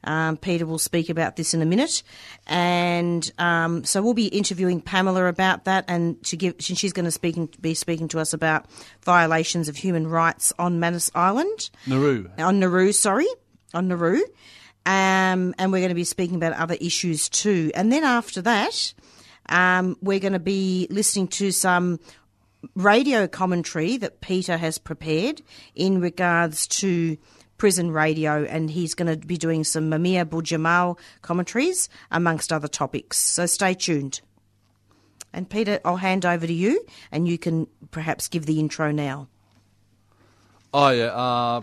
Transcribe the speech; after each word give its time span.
Um, 0.04 0.36
Peter 0.36 0.66
will 0.66 0.78
speak 0.78 1.10
about 1.10 1.36
this 1.36 1.52
in 1.52 1.60
a 1.60 1.66
minute, 1.66 2.02
and 2.46 3.30
um, 3.38 3.84
so 3.84 4.00
we'll 4.00 4.14
be 4.14 4.28
interviewing 4.28 4.80
Pamela 4.80 5.26
about 5.26 5.64
that, 5.64 5.84
and 5.88 6.22
to 6.24 6.36
give 6.36 6.54
she's 6.58 6.92
going 6.92 7.04
to 7.04 7.10
speaking 7.10 7.48
be 7.60 7.74
speaking 7.74 8.08
to 8.08 8.18
us 8.18 8.32
about 8.32 8.66
violations 9.02 9.68
of 9.68 9.76
human 9.76 10.06
rights 10.06 10.52
on 10.58 10.80
Manus 10.80 11.10
Island, 11.14 11.70
Nauru. 11.86 12.30
on 12.38 12.60
Nauru, 12.60 12.92
sorry, 12.92 13.26
on 13.74 13.88
Nauru, 13.88 14.22
um, 14.86 15.54
and 15.58 15.70
we're 15.70 15.80
going 15.80 15.90
to 15.90 15.94
be 15.94 16.04
speaking 16.04 16.36
about 16.36 16.54
other 16.54 16.76
issues 16.80 17.28
too. 17.28 17.70
And 17.74 17.92
then 17.92 18.04
after 18.04 18.40
that, 18.42 18.94
um, 19.50 19.96
we're 20.00 20.20
going 20.20 20.32
to 20.32 20.38
be 20.38 20.86
listening 20.90 21.28
to 21.28 21.50
some 21.50 22.00
radio 22.74 23.26
commentary 23.26 23.96
that 23.98 24.20
Peter 24.20 24.56
has 24.56 24.78
prepared 24.78 25.42
in 25.74 26.00
regards 26.00 26.66
to 26.66 27.16
prison 27.60 27.90
radio, 27.90 28.44
and 28.44 28.70
he's 28.70 28.94
going 28.94 29.20
to 29.20 29.26
be 29.26 29.36
doing 29.36 29.64
some 29.64 29.90
Mumia 29.90 30.20
Abu 30.20 30.40
Jamal 30.40 30.98
commentaries 31.20 31.90
amongst 32.10 32.54
other 32.54 32.68
topics. 32.68 33.18
So 33.18 33.44
stay 33.44 33.74
tuned. 33.74 34.22
And 35.34 35.48
Peter, 35.48 35.78
I'll 35.84 35.96
hand 35.96 36.24
over 36.24 36.46
to 36.46 36.52
you, 36.52 36.82
and 37.12 37.28
you 37.28 37.36
can 37.36 37.66
perhaps 37.90 38.28
give 38.28 38.46
the 38.46 38.58
intro 38.58 38.90
now. 38.92 39.28
Oh 40.72 40.88
yeah. 40.88 41.12
Uh, 41.12 41.60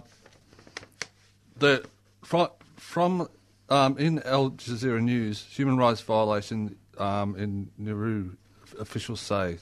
the 1.58 1.84
from 2.24 2.50
from 2.76 3.28
um, 3.70 3.98
in 3.98 4.22
Al 4.22 4.52
Jazeera 4.52 5.02
News, 5.02 5.44
human 5.50 5.78
rights 5.78 6.02
violation 6.02 6.76
um, 7.00 7.36
in 7.36 7.72
Nauru. 7.80 8.36
Officials 8.80 9.20
say 9.20 9.58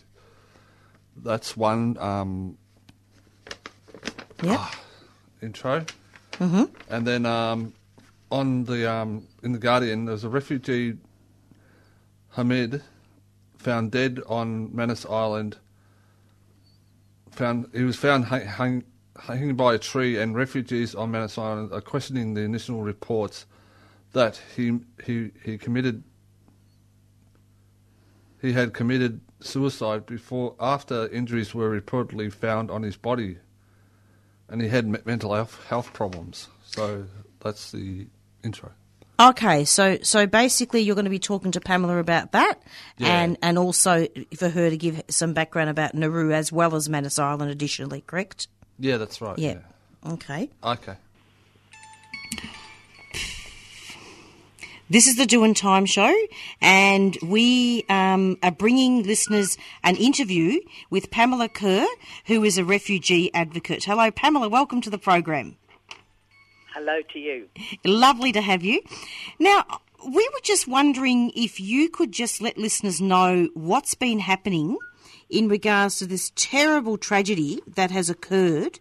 that's 1.16 1.56
one 1.56 1.97
um, 1.97 2.57
Yep. 4.44 4.59
intro, 5.41 5.85
mm-hmm. 6.40 6.66
and 6.90 7.07
then 7.07 7.25
um, 7.25 7.73
on 8.31 8.66
the 8.66 8.91
um, 8.91 9.28
in 9.44 9.51
the 9.51 9.59
Guardian, 9.59 10.06
there's 10.06 10.23
a 10.23 10.29
refugee 10.29 10.97
Hamid 12.31 12.81
found 13.57 13.91
dead 13.91 14.22
on 14.28 14.75
Manus 14.75 15.06
Island. 15.06 15.57
Found 17.31 17.68
he 17.74 17.84
was 17.84 17.95
found 17.95 18.25
hang, 18.25 18.45
hang, 18.45 18.84
hanging 19.18 19.56
by 19.56 19.75
a 19.75 19.78
tree, 19.78 20.18
and 20.18 20.35
refugees 20.35 20.95
on 20.95 21.12
Manus 21.12 21.38
Island 21.38 21.72
are 21.72 21.81
questioning 21.81 22.34
the 22.34 22.41
initial 22.41 22.81
reports 22.81 23.45
that 24.13 24.41
he 24.56 24.79
he 25.06 25.31
he 25.44 25.57
committed 25.57 26.03
he 28.41 28.53
had 28.53 28.74
committed 28.74 29.22
suicide 29.40 30.06
before 30.06 30.56
after 30.59 31.07
injuries 31.09 31.56
were 31.56 31.79
reportedly 31.79 32.31
found 32.31 32.69
on 32.69 32.84
his 32.84 32.95
body, 32.95 33.38
and 34.50 34.61
he 34.61 34.67
had 34.67 35.06
mental 35.06 35.33
health 35.33 35.59
health 35.67 35.94
problems. 35.94 36.47
So 36.66 37.06
that's 37.39 37.72
the 37.72 38.07
intro. 38.44 38.72
Okay, 39.17 39.63
so 39.63 39.97
so 40.03 40.28
basically, 40.28 40.81
you're 40.81 40.95
going 40.95 41.06
to 41.06 41.09
be 41.11 41.19
talking 41.19 41.51
to 41.53 41.61
Pamela 41.61 42.00
about 42.00 42.33
that, 42.33 42.61
Yeah. 42.97 43.22
and 43.22 43.38
and 43.41 43.57
also 43.57 44.07
for 44.35 44.50
her 44.50 44.69
to 44.69 44.75
give 44.78 45.01
some 45.07 45.33
background 45.33 45.69
about 45.69 45.94
Nauru 45.95 46.33
as 46.33 46.51
well 46.51 46.75
as 46.75 46.89
Manus 46.89 47.17
Island, 47.17 47.50
additionally, 47.50 48.01
correct? 48.06 48.50
Yeah, 48.78 48.97
that's 48.97 49.22
right. 49.22 49.38
Yeah. 49.39 49.59
Okay. 50.06 50.50
Okay. 50.62 50.95
This 54.88 55.07
is 55.07 55.16
the 55.16 55.25
Doing 55.25 55.56
Time 55.56 55.88
Show, 55.88 56.13
and 56.62 57.18
we 57.23 57.84
um, 57.90 58.38
are 58.44 58.51
bringing 58.51 59.01
listeners 59.01 59.57
an 59.84 59.96
interview 59.96 60.59
with 60.91 61.09
Pamela 61.09 61.50
Kerr, 61.50 61.88
who 62.28 62.44
is 62.44 62.59
a 62.59 62.63
refugee 62.63 63.34
advocate. 63.34 63.85
Hello, 63.85 64.12
Pamela. 64.12 64.47
Welcome 64.47 64.81
to 64.81 64.91
the 64.91 65.00
program. 65.00 65.57
Hello 66.75 67.01
to 67.13 67.19
you. 67.19 67.50
Lovely 67.84 68.31
to 68.34 68.41
have 68.41 68.63
you. 68.63 68.84
Now, 69.40 69.66
we 70.06 70.29
were 70.31 70.41
just 70.44 70.68
wondering 70.68 71.31
if 71.35 71.59
you 71.59 71.90
could 71.90 72.12
just 72.12 72.40
let 72.40 72.56
listeners 72.56 73.01
know 73.01 73.50
what's 73.56 73.95
been 73.95 74.19
happening 74.19 74.78
in 75.31 75.47
regards 75.47 75.97
to 75.97 76.06
this 76.06 76.31
terrible 76.35 77.00
tragedy 77.00 77.59
that 77.66 77.90
has 77.90 78.07
occurred 78.12 78.79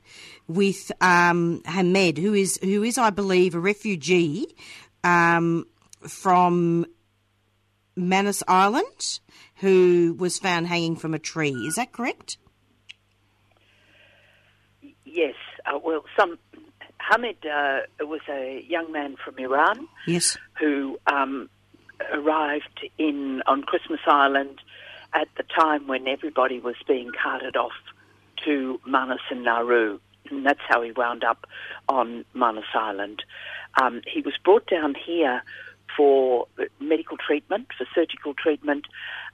with 0.49 0.93
um, 1.01 1.63
Hamed, 1.65 2.19
who 2.19 2.35
is 2.35 2.59
who 2.63 2.83
is, 2.83 2.99
I 2.99 3.09
believe, 3.09 3.55
a 3.55 3.59
refugee 3.59 4.55
um, 5.03 5.67
from 6.09 6.87
Manus 7.97 8.43
Island, 8.49 9.21
who 9.57 10.15
was 10.19 10.39
found 10.39 10.67
hanging 10.67 10.97
from 10.97 11.15
a 11.15 11.19
tree. 11.19 11.53
Is 11.53 11.75
that 11.77 11.93
correct? 11.93 12.39
Yes, 15.05 15.35
uh, 15.67 15.79
well, 15.83 16.05
some 16.19 16.39
Hamid 16.99 17.37
uh, 17.47 17.81
was 18.01 18.21
a 18.29 18.65
young 18.67 18.91
man 18.93 19.17
from 19.23 19.39
Iran 19.39 19.89
Yes. 20.07 20.37
who 20.59 20.99
um, 21.07 21.49
arrived 22.13 22.89
in 22.99 23.43
on 23.47 23.63
Christmas 23.63 24.01
Island 24.07 24.61
at 25.13 25.29
the 25.37 25.45
time 25.45 25.87
when 25.87 26.09
everybody 26.09 26.59
was 26.59 26.75
being 26.89 27.11
carted 27.23 27.57
off 27.57 27.73
to 28.45 28.81
Manus 28.87 29.21
and 29.31 29.45
Nauru. 29.45 30.01
And 30.31 30.45
that's 30.45 30.61
how 30.67 30.83
he 30.83 30.91
wound 30.93 31.23
up 31.23 31.47
on 31.89 32.25
Manus 32.35 32.65
Island. 32.75 33.23
Um, 33.81 34.01
he 34.07 34.23
was 34.23 34.35
brought 34.43 34.67
down 34.67 34.95
here 35.07 35.43
for 35.97 36.47
medical 36.81 37.17
treatment, 37.17 37.69
for 37.77 37.87
surgical 37.95 38.35
treatment 38.35 38.87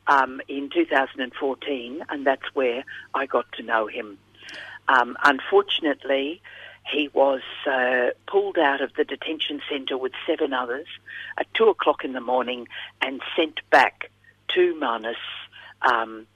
um, 0.07 0.41
in 0.49 0.71
2014, 0.71 2.05
and 2.09 2.27
that's 2.27 2.55
where 2.55 2.85
I 3.15 3.27
got 3.27 3.51
to 3.53 3.63
know 3.63 3.87
him. 3.87 4.19
Um, 4.89 5.17
unfortunately, 5.23 6.43
he 6.91 7.09
was 7.13 7.43
uh, 7.67 8.09
pulled 8.27 8.59
out 8.59 8.81
of 8.81 8.95
the 8.97 9.05
detention 9.05 9.61
centre 9.71 9.97
with 9.97 10.13
seven 10.27 10.53
others 10.53 10.87
at 11.39 11.53
two 11.55 11.69
o'clock 11.69 12.05
in 12.05 12.13
the 12.13 12.21
morning 12.21 12.67
and 13.01 13.21
sent 13.37 13.61
back 13.71 14.11
to 14.55 14.79
Manus 14.79 15.17
um, 15.83 16.27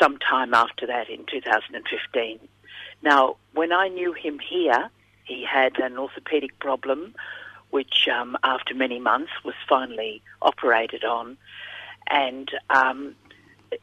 some 0.00 0.18
time 0.18 0.54
after 0.54 0.86
that 0.86 1.08
in 1.08 1.24
2015. 1.26 2.38
Now, 3.02 3.36
when 3.54 3.72
I 3.72 3.88
knew 3.88 4.12
him 4.12 4.38
here, 4.38 4.90
he 5.24 5.44
had 5.44 5.78
an 5.78 5.98
orthopedic 5.98 6.58
problem, 6.58 7.14
which 7.70 8.08
um, 8.12 8.36
after 8.42 8.74
many 8.74 8.98
months 8.98 9.32
was 9.44 9.54
finally 9.68 10.22
operated 10.40 11.04
on, 11.04 11.36
and 12.08 12.50
um, 12.70 13.14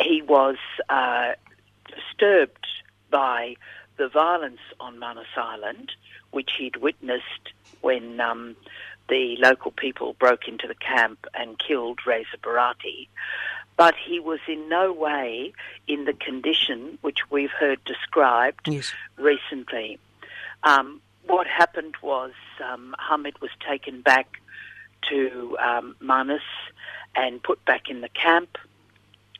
he 0.02 0.22
was 0.22 0.58
uh, 0.90 1.34
disturbed 1.88 2.66
by 3.12 3.56
the 3.98 4.08
violence 4.10 4.60
on 4.80 5.00
Manus 5.00 5.28
Island, 5.38 5.92
which 6.32 6.52
he'd 6.58 6.78
witnessed 6.78 7.54
when 7.82 8.20
um, 8.20 8.56
the 9.10 9.36
local 9.40 9.72
people 9.72 10.14
broke 10.20 10.48
into 10.48 10.68
the 10.68 10.76
camp 10.76 11.26
and 11.34 11.58
killed 11.60 12.00
Reza 12.06 12.38
Barati. 12.44 13.08
But 13.78 13.94
he 13.96 14.20
was 14.20 14.40
in 14.48 14.70
no 14.70 14.92
way 14.94 15.54
in 15.88 16.06
the 16.06 16.14
condition 16.14 16.98
which 17.02 17.30
we've 17.30 17.52
heard 17.52 17.84
described 17.84 18.68
Yes. 18.68 18.92
recently. 19.18 20.00
Um, 20.64 21.02
what 21.28 21.48
happened 21.48 21.96
was 22.02 22.34
um, 22.64 22.96
Hamid 23.00 23.40
was 23.42 23.52
taken 23.68 24.02
back 24.02 24.40
to 25.10 25.58
um, 25.60 25.96
Manus 26.00 26.42
and 27.16 27.42
put 27.42 27.64
back 27.66 27.90
in 27.90 28.02
the 28.02 28.10
camp, 28.10 28.58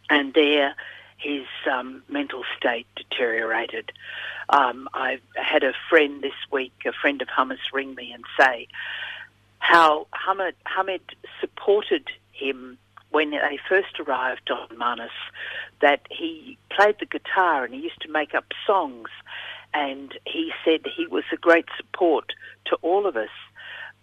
and 0.10 0.34
there 0.34 0.76
his 1.18 1.46
um, 1.72 2.04
mental 2.10 2.44
state 2.58 2.86
deteriorated. 2.96 3.92
Um, 4.50 4.88
I 4.94 5.20
had 5.36 5.64
a 5.64 5.74
friend 5.90 6.22
this 6.22 6.34
week, 6.52 6.74
a 6.86 6.92
friend 6.92 7.22
of 7.22 7.30
Hamid's, 7.30 7.74
ring 7.74 7.96
me 7.96 8.12
and 8.12 8.24
say 8.38 8.68
how 9.60 10.06
Hamid, 10.14 10.56
Hamid 10.66 11.02
supported 11.42 12.08
him 12.32 12.78
when 13.10 13.32
they 13.32 13.58
first 13.68 14.00
arrived 14.00 14.52
on 14.52 14.78
Manus, 14.78 15.10
that 15.82 16.02
he 16.12 16.58
played 16.70 16.98
the 17.00 17.06
guitar 17.06 17.64
and 17.64 17.74
he 17.74 17.80
used 17.80 18.02
to 18.02 18.12
make 18.12 18.36
up 18.36 18.46
songs, 18.68 19.10
and 19.76 20.14
he 20.26 20.52
said 20.64 20.80
he 20.96 21.06
was 21.06 21.26
a 21.34 21.36
great 21.36 21.66
support 21.76 22.32
to 22.66 22.78
all 22.82 23.06
of 23.06 23.18
us. 23.18 23.30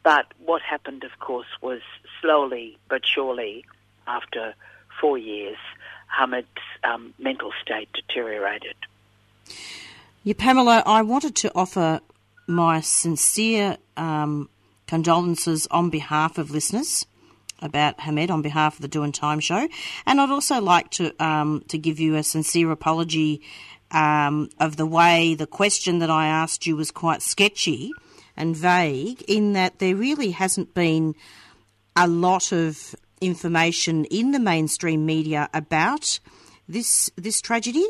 But 0.04 0.26
what 0.44 0.60
happened, 0.60 1.02
of 1.02 1.18
course, 1.18 1.46
was 1.62 1.80
slowly 2.20 2.78
but 2.88 3.02
surely, 3.06 3.64
after 4.06 4.54
four 5.00 5.16
years, 5.16 5.56
Hamid's 6.06 6.46
um, 6.84 7.14
mental 7.18 7.52
state 7.62 7.88
deteriorated. 7.94 8.76
Yeah, 10.22 10.34
Pamela, 10.36 10.82
I 10.84 11.02
wanted 11.02 11.34
to 11.36 11.52
offer 11.54 12.00
my 12.46 12.80
sincere 12.80 13.78
um, 13.96 14.50
condolences 14.86 15.66
on 15.70 15.88
behalf 15.88 16.36
of 16.36 16.50
listeners 16.50 17.06
about 17.62 18.00
Hamed 18.00 18.30
on 18.30 18.42
behalf 18.42 18.74
of 18.74 18.82
the 18.82 18.88
Doing 18.88 19.12
Time 19.12 19.40
show, 19.40 19.68
and 20.04 20.20
I'd 20.20 20.30
also 20.30 20.60
like 20.60 20.90
to 20.90 21.24
um, 21.24 21.64
to 21.68 21.78
give 21.78 22.00
you 22.00 22.16
a 22.16 22.22
sincere 22.24 22.72
apology 22.72 23.40
um, 23.92 24.48
of 24.58 24.76
the 24.76 24.86
way 24.86 25.34
the 25.34 25.46
question 25.46 25.98
that 26.00 26.10
I 26.10 26.26
asked 26.26 26.66
you 26.66 26.76
was 26.76 26.90
quite 26.90 27.22
sketchy 27.22 27.90
and 28.36 28.56
vague, 28.56 29.22
in 29.28 29.52
that 29.52 29.78
there 29.78 29.94
really 29.94 30.30
hasn't 30.30 30.74
been 30.74 31.14
a 31.94 32.06
lot 32.08 32.52
of 32.52 32.94
information 33.20 34.04
in 34.06 34.32
the 34.32 34.38
mainstream 34.40 35.04
media 35.06 35.48
about 35.54 36.18
this 36.68 37.10
this 37.16 37.40
tragedy. 37.40 37.86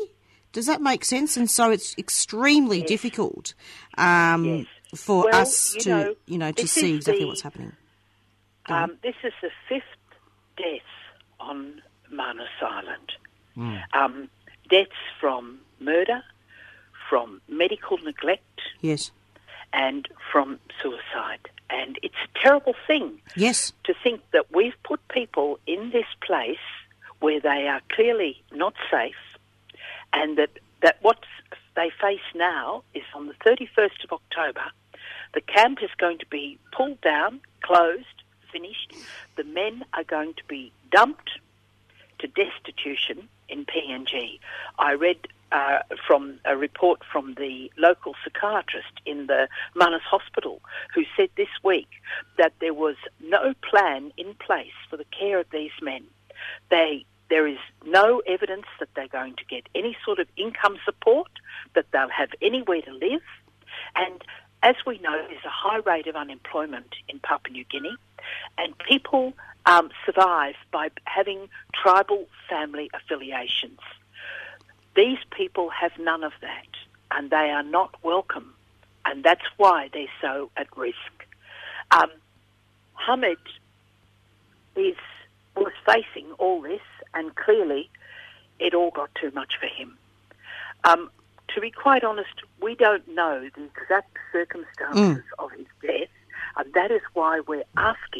Does 0.51 0.65
that 0.67 0.81
make 0.81 1.03
sense? 1.05 1.35
And 1.37 1.49
so 1.49 1.71
it's 1.71 1.97
extremely 1.97 2.83
difficult 2.83 3.53
um, 3.97 4.45
Yes. 4.45 4.65
for 4.95 5.23
Well, 5.31 5.35
us 5.41 5.73
you 5.75 5.81
to 5.81 5.89
know, 5.89 6.15
you 6.27 6.37
know 6.37 6.51
to 6.51 6.67
see 6.67 6.95
exactly 6.95 7.23
the- 7.23 7.27
what's 7.29 7.41
happening. 7.41 7.71
Um, 8.67 8.97
this 9.01 9.15
is 9.23 9.33
the 9.41 9.49
fifth 9.67 9.83
death 10.57 10.65
on 11.39 11.81
Manus 12.11 12.47
Island. 12.61 13.11
Um, 13.93 14.29
deaths 14.69 14.91
from 15.19 15.59
murder, 15.83 16.23
from 17.09 17.41
medical 17.47 17.97
neglect, 17.97 18.61
Yes, 18.81 19.11
and 19.71 20.07
from 20.31 20.59
suicide. 20.81 21.49
And 21.69 21.97
it's 22.03 22.15
a 22.23 22.39
terrible 22.39 22.75
thing 22.87 23.19
yes, 23.35 23.73
to 23.85 23.93
think 24.03 24.21
that 24.31 24.53
we've 24.53 24.75
put 24.83 24.99
people 25.07 25.59
in 25.65 25.91
this 25.91 26.05
place 26.25 26.57
where 27.19 27.39
they 27.39 27.67
are 27.67 27.81
clearly 27.89 28.41
not 28.51 28.73
safe, 28.91 29.15
and 30.11 30.37
that, 30.37 30.51
that 30.81 30.97
what 31.01 31.19
they 31.75 31.89
face 32.01 32.27
now 32.35 32.83
is 32.93 33.03
on 33.15 33.27
the 33.27 33.33
31st 33.45 34.03
of 34.03 34.11
October, 34.11 34.63
the 35.33 35.41
camp 35.41 35.79
is 35.81 35.89
going 35.97 36.19
to 36.19 36.25
be 36.27 36.59
pulled 36.71 37.01
down, 37.01 37.39
closed, 37.61 38.05
finished. 38.51 38.93
The 39.35 39.43
men 39.43 39.83
are 39.93 40.03
going 40.03 40.35
to 40.35 40.43
be 40.47 40.71
dumped 40.91 41.31
to 42.19 42.27
destitution 42.27 43.27
in 43.49 43.65
PNG. 43.65 44.39
I 44.79 44.93
read 44.93 45.17
uh, 45.51 45.79
from 46.07 46.39
a 46.45 46.57
report 46.57 47.01
from 47.11 47.35
the 47.35 47.71
local 47.77 48.15
psychiatrist 48.23 48.93
in 49.05 49.27
the 49.27 49.47
Manus 49.75 50.01
Hospital 50.01 50.61
who 50.93 51.03
said 51.15 51.29
this 51.37 51.49
week 51.63 51.89
that 52.37 52.53
there 52.59 52.73
was 52.73 52.95
no 53.21 53.53
plan 53.69 54.11
in 54.17 54.33
place 54.35 54.73
for 54.89 54.97
the 54.97 55.05
care 55.17 55.39
of 55.39 55.45
these 55.51 55.71
men. 55.81 56.03
They 56.69 57.05
there 57.29 57.47
is 57.47 57.57
no 57.85 58.21
evidence 58.27 58.65
that 58.79 58.89
they're 58.95 59.07
going 59.07 59.35
to 59.35 59.45
get 59.45 59.67
any 59.73 59.95
sort 60.05 60.19
of 60.19 60.27
income 60.37 60.77
support, 60.85 61.31
that 61.73 61.85
they'll 61.91 62.09
have 62.09 62.29
anywhere 62.41 62.81
to 62.81 62.93
live, 62.93 63.21
and 63.95 64.23
as 64.63 64.75
we 64.87 64.97
know, 64.99 65.17
there's 65.27 65.45
a 65.45 65.49
high 65.49 65.79
rate 65.79 66.07
of 66.07 66.15
unemployment 66.15 66.95
in 67.09 67.19
Papua 67.19 67.51
New 67.51 67.65
Guinea, 67.65 67.95
and 68.57 68.77
people 68.79 69.33
um, 69.65 69.89
survive 70.05 70.55
by 70.71 70.89
having 71.05 71.49
tribal 71.73 72.27
family 72.49 72.89
affiliations. 72.93 73.79
These 74.95 75.19
people 75.31 75.69
have 75.69 75.91
none 75.99 76.23
of 76.23 76.33
that, 76.41 76.67
and 77.11 77.29
they 77.29 77.49
are 77.49 77.63
not 77.63 77.95
welcome, 78.03 78.53
and 79.05 79.23
that's 79.23 79.45
why 79.57 79.89
they're 79.91 80.07
so 80.21 80.51
at 80.57 80.67
risk. 80.77 80.97
Um, 81.91 82.11
Hamid 82.93 83.37
is 84.75 84.95
was 85.55 85.73
facing 85.85 86.31
all 86.39 86.61
this, 86.61 86.81
and 87.13 87.35
clearly, 87.35 87.89
it 88.59 88.73
all 88.73 88.91
got 88.91 89.13
too 89.15 89.31
much 89.31 89.57
for 89.59 89.67
him. 89.67 89.97
Um, 90.83 91.09
to 91.53 91.61
be 91.61 91.69
quite 91.69 92.03
honest, 92.03 92.33
we 92.61 92.75
don't 92.75 93.07
know 93.07 93.47
the 93.55 93.63
exact 93.63 94.17
circumstances 94.31 95.23
of 95.37 95.51
his 95.51 95.67
death, 95.81 96.09
and 96.57 96.73
that 96.73 96.91
is 96.91 97.01
why 97.13 97.41
we're 97.41 97.65
asking 97.77 98.12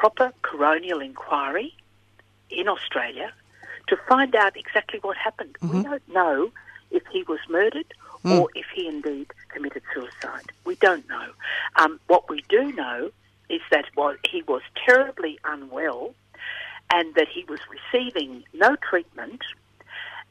proper 0.00 0.32
coronial 0.42 1.04
inquiry 1.04 1.74
in 2.48 2.66
Australia 2.68 3.30
to 3.86 3.98
find 4.08 4.34
out 4.34 4.56
exactly 4.56 4.98
what 5.02 5.14
happened. 5.14 5.58
We 5.62 5.82
don't 5.82 6.08
know 6.08 6.50
if 6.90 7.02
he 7.12 7.22
was 7.24 7.38
murdered 7.50 7.92
or 8.24 8.48
if 8.54 8.64
he 8.74 8.88
indeed 8.88 9.26
committed 9.50 9.82
suicide. 9.92 10.46
We 10.64 10.76
don't 10.76 11.06
know. 11.06 11.28
Um, 11.76 12.00
what 12.06 12.30
we 12.30 12.42
do 12.48 12.72
know 12.72 13.10
is 13.50 13.60
that 13.70 13.84
he 14.24 14.40
was 14.42 14.62
terribly 14.86 15.38
unwell 15.44 16.14
and 16.90 17.14
that 17.16 17.28
he 17.28 17.44
was 17.44 17.60
receiving 17.76 18.42
no 18.54 18.76
treatment 18.76 19.42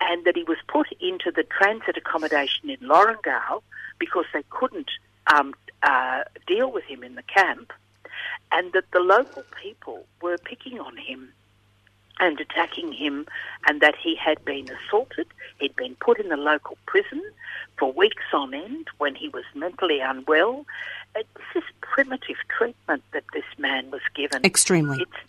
and 0.01 0.25
that 0.25 0.36
he 0.36 0.46
was 0.46 0.58
put 0.67 0.88
into 1.00 1.29
the 1.29 1.43
transit 1.43 1.96
accommodation 1.96 2.72
in 2.72 2.77
Lorengau 2.77 3.62
because 4.00 4.25
they 4.34 4.43
couldn't 4.50 4.89
um, 5.27 5.53
uh, 5.84 6.24
deal 6.48 6.72
with 6.72 6.86
him 6.86 7.03
in 7.03 7.13
the 7.13 7.24
camp, 7.24 7.72
and 8.51 8.72
that 8.74 8.86
the 8.91 9.00
local 9.00 9.44
people 9.62 10.06
were 10.22 10.38
picking 10.38 10.79
on 10.79 10.98
him 10.98 11.32
and 12.22 12.39
attacking 12.41 12.91
him, 12.91 13.25
and 13.68 13.79
that 13.79 13.96
he 13.96 14.13
had 14.15 14.44
been 14.44 14.70
assaulted. 14.70 15.25
He'd 15.60 15.75
been 15.77 15.96
put 15.96 16.20
in 16.20 16.27
the 16.27 16.36
local 16.36 16.77
prison 16.86 17.22
for 17.77 17.94
weeks 17.94 18.24
on 18.34 18.53
end 18.53 18.88
when 18.98 19.15
he 19.15 19.29
was 19.29 19.46
mentally 19.56 20.01
unwell. 20.01 20.65
Uh, 21.15 21.22
This 21.36 21.63
is 21.63 21.70
primitive 21.79 22.36
treatment 22.50 23.03
that 23.13 23.24
this 23.34 23.46
man 23.58 23.89
was 23.89 24.01
given. 24.15 24.44
extremely. 24.44 24.98
It's 25.01 25.22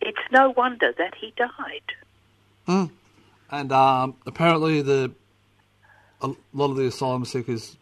it's 0.00 0.32
no 0.32 0.50
wonder 0.50 0.92
that 0.96 1.14
he 1.14 1.34
died. 1.36 2.88
And 3.50 3.72
um, 3.72 4.16
apparently, 4.26 4.80
the 4.82 5.10
a 6.22 6.28
lot 6.52 6.70
of 6.70 6.76
the 6.76 6.86
asylum 6.86 7.24
seekers 7.24 7.76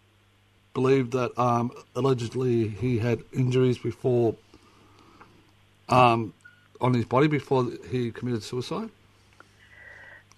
believe 0.74 1.10
that 1.12 1.36
um, 1.38 1.70
allegedly 1.94 2.68
he 2.68 2.98
had 2.98 3.22
injuries 3.32 3.78
before 3.78 4.34
um, 5.88 6.32
on 6.80 6.94
his 6.94 7.04
body 7.04 7.26
before 7.28 7.68
he 7.90 8.10
committed 8.10 8.42
suicide. 8.42 8.90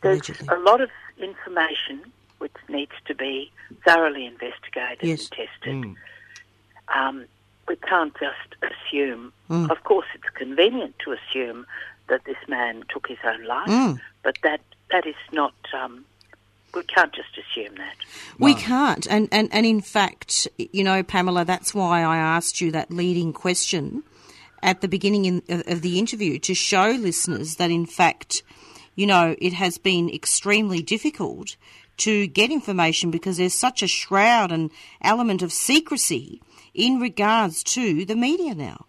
There's 0.03 0.19
Allegedly. 0.29 0.49
a 0.57 0.61
lot 0.61 0.81
of 0.81 0.91
information 1.19 2.13
which 2.39 2.53
needs 2.69 2.93
to 3.07 3.15
be 3.15 3.51
thoroughly 3.85 4.27
investigated 4.27 4.99
Yes. 5.03 5.29
and 5.29 5.31
tested. 5.31 5.97
Um, 6.95 7.25
we 7.67 7.77
can't 7.77 8.15
just 8.19 8.73
assume. 8.73 9.33
Of 9.51 9.83
course, 9.85 10.07
it's 10.15 10.29
convenient 10.35 10.95
to 11.05 11.13
assume 11.13 11.67
that 12.09 12.25
this 12.25 12.37
man 12.49 12.85
took 12.89 13.09
his 13.09 13.19
own 13.25 13.45
life, 13.45 13.99
but 14.23 14.37
that 14.43 14.61
that 14.91 15.07
is 15.07 15.17
not. 15.33 15.53
Um, 15.75 16.05
we 16.75 16.83
can't 16.85 17.13
just 17.15 17.31
assume 17.37 17.75
that. 17.77 17.97
We 18.39 18.55
can't. 18.55 19.07
And, 19.11 19.29
and, 19.33 19.49
and 19.53 19.65
in 19.67 19.81
fact, 19.81 20.47
you 20.59 20.85
know, 20.85 21.03
Pamela, 21.03 21.45
that's 21.47 21.75
why 21.75 22.03
I 22.03 22.19
asked 22.19 22.61
you 22.61 22.71
that 22.73 22.91
leading 22.91 23.33
question 23.33 24.03
at 24.63 24.81
the 24.81 24.89
beginning 24.89 25.25
in, 25.25 25.43
of, 25.49 25.83
the 25.83 25.99
interview 25.99 26.39
to 26.41 26.55
show 26.55 26.91
listeners 26.91 27.57
that, 27.57 27.71
in 27.71 27.87
fact, 27.87 28.43
you 28.95 29.07
know, 29.07 29.37
it 29.39 29.53
has 29.53 29.79
been 29.79 30.11
extremely 30.11 30.83
difficult 30.83 31.57
to 31.99 32.27
get 32.27 32.51
information 32.51 33.11
because 33.11 33.37
there's 33.37 33.55
such 33.55 33.83
a 33.83 33.89
shroud 33.89 34.53
and 34.53 34.71
element 35.03 35.43
of 35.43 35.53
secrecy 35.53 36.41
in 36.75 37.01
regards 37.01 37.63
to 37.63 38.05
the 38.05 38.17
media 38.17 38.55
now, 38.55 38.87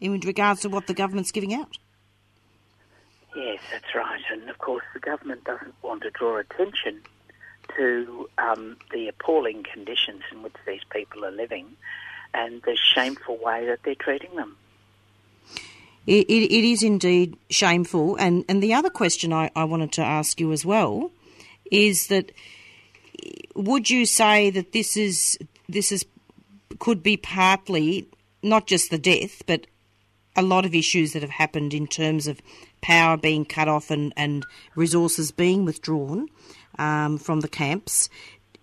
in 0.00 0.18
regards 0.20 0.60
to 0.60 0.68
what 0.68 0.86
the 0.86 0.94
government's 0.94 1.32
giving 1.32 1.54
out. 1.54 1.78
Yes, 3.34 3.60
that's 3.70 3.94
right. 3.94 4.20
And 4.30 4.48
of 4.50 4.58
course, 4.58 4.84
the 4.92 5.00
government 5.00 5.44
doesn't 5.44 5.74
want 5.82 6.02
to 6.02 6.10
draw 6.10 6.38
attention 6.38 7.00
to 7.76 8.28
um, 8.38 8.76
the 8.92 9.08
appalling 9.08 9.62
conditions 9.62 10.22
in 10.32 10.42
which 10.42 10.54
these 10.66 10.82
people 10.90 11.24
are 11.24 11.30
living 11.30 11.76
and 12.34 12.62
the 12.62 12.76
shameful 12.76 13.36
way 13.38 13.66
that 13.66 13.80
they're 13.84 13.94
treating 13.94 14.34
them. 14.36 14.56
It, 16.06 16.26
it, 16.28 16.52
it 16.52 16.64
is 16.64 16.82
indeed 16.82 17.36
shameful. 17.50 18.16
And, 18.16 18.44
and 18.48 18.62
the 18.62 18.74
other 18.74 18.90
question 18.90 19.32
I, 19.32 19.50
I 19.54 19.64
wanted 19.64 19.92
to 19.92 20.02
ask 20.02 20.40
you 20.40 20.52
as 20.52 20.64
well 20.64 21.10
is 21.70 22.08
that 22.08 22.32
would 23.54 23.90
you 23.90 24.06
say 24.06 24.50
that 24.50 24.72
this 24.72 24.96
is 24.96 25.38
this 25.68 25.92
is 25.92 26.04
could 26.78 27.02
be 27.02 27.16
partly 27.16 28.08
not 28.42 28.66
just 28.66 28.90
the 28.90 28.98
death, 28.98 29.42
but 29.46 29.66
a 30.36 30.42
lot 30.42 30.64
of 30.64 30.74
issues 30.74 31.12
that 31.12 31.22
have 31.22 31.30
happened 31.30 31.74
in 31.74 31.86
terms 31.86 32.26
of 32.26 32.40
power 32.80 33.16
being 33.16 33.44
cut 33.44 33.68
off 33.68 33.90
and, 33.90 34.12
and 34.16 34.46
resources 34.74 35.30
being 35.32 35.64
withdrawn 35.64 36.28
um, 36.78 37.18
from 37.18 37.40
the 37.40 37.48
camps. 37.48 38.08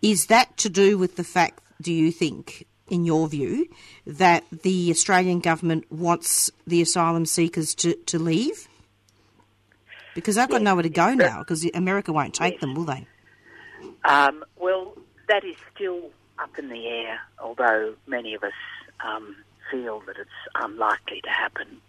Is 0.02 0.28
that 0.28 0.58
to 0.58 0.70
do 0.70 0.98
with 0.98 1.16
the 1.16 1.24
fact, 1.24 1.62
do 1.82 1.94
you 1.94 2.12
think, 2.12 2.66
in 2.90 3.06
your 3.06 3.28
view, 3.28 3.68
that 4.06 4.44
the 4.52 4.90
Australian 4.92 5.40
government 5.40 5.92
wants 5.92 6.52
the 6.66 6.82
asylum 6.82 7.26
seekers 7.26 7.76
to, 7.76 7.94
to 8.06 8.20
leave? 8.20 8.68
Because 10.16 10.36
they've 10.36 10.50
got 10.50 10.62
yes, 10.62 10.66
nowhere 10.66 10.84
to 10.84 10.90
go 10.90 11.14
now, 11.14 11.40
because 11.40 11.64
America 11.74 12.12
won't 12.12 12.34
take 12.34 12.54
yes. 12.54 12.62
them, 12.62 12.74
will 12.74 12.86
they? 12.86 13.06
Um, 14.04 14.44
well, 14.60 14.94
that 15.28 15.44
is 15.44 15.56
still 15.76 16.10
up 16.40 16.58
in 16.58 16.70
the 16.70 16.88
air, 16.88 17.20
although 17.40 17.94
many 18.08 18.34
of 18.34 18.44
us 18.44 18.54
um, 19.06 19.36
feel 19.70 20.02
that 20.08 20.18
it's 20.18 20.30
unlikely 20.56 21.22
to 21.22 21.30
happen. 21.30 21.82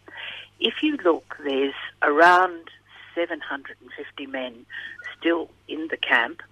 If 0.60 0.82
you 0.82 0.96
look, 1.04 1.36
there's 1.44 1.74
around 2.02 2.70
750 3.14 4.26
men 4.26 4.66
still 5.18 5.50
in 5.66 5.88
the 5.88 5.96
camp. 5.96 6.42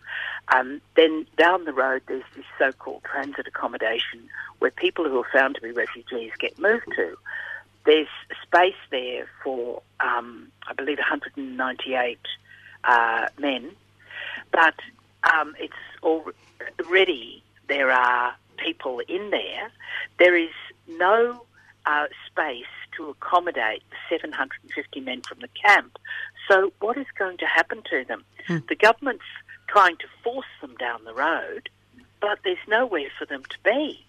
Um, 0.48 0.80
then 0.94 1.26
down 1.36 1.64
the 1.64 1.72
road, 1.72 2.02
there's 2.06 2.24
this 2.36 2.44
so-called 2.58 3.02
transit 3.04 3.46
accommodation 3.46 4.28
where 4.58 4.70
people 4.70 5.04
who 5.04 5.18
are 5.18 5.28
found 5.32 5.56
to 5.56 5.60
be 5.60 5.72
refugees 5.72 6.32
get 6.38 6.58
moved 6.58 6.86
to. 6.96 7.16
There's 7.84 8.08
space 8.42 8.74
there 8.90 9.28
for, 9.42 9.82
um, 10.00 10.48
I 10.68 10.72
believe, 10.72 10.98
198 10.98 12.18
uh, 12.84 13.26
men, 13.38 13.70
but 14.52 14.74
um, 15.34 15.54
it's 15.58 15.74
already 16.02 17.42
there 17.68 17.90
are 17.90 18.34
people 18.56 19.00
in 19.08 19.30
there. 19.30 19.70
There 20.18 20.36
is 20.36 20.50
no 20.88 21.44
uh, 21.84 22.06
space 22.26 22.64
to 22.96 23.10
accommodate 23.10 23.82
the 23.90 23.96
750 24.08 25.00
men 25.00 25.22
from 25.22 25.40
the 25.40 25.48
camp. 25.48 25.98
So, 26.48 26.72
what 26.80 26.96
is 26.96 27.06
going 27.18 27.38
to 27.38 27.46
happen 27.46 27.82
to 27.90 28.04
them? 28.04 28.24
Hmm. 28.46 28.58
The 28.68 28.76
government's 28.76 29.24
trying 29.68 29.96
to 29.98 30.06
force 30.22 30.46
them 30.60 30.74
down 30.76 31.04
the 31.04 31.14
road, 31.14 31.68
but 32.20 32.38
there's 32.44 32.58
nowhere 32.68 33.10
for 33.18 33.26
them 33.26 33.42
to 33.44 33.56
be. 33.64 34.04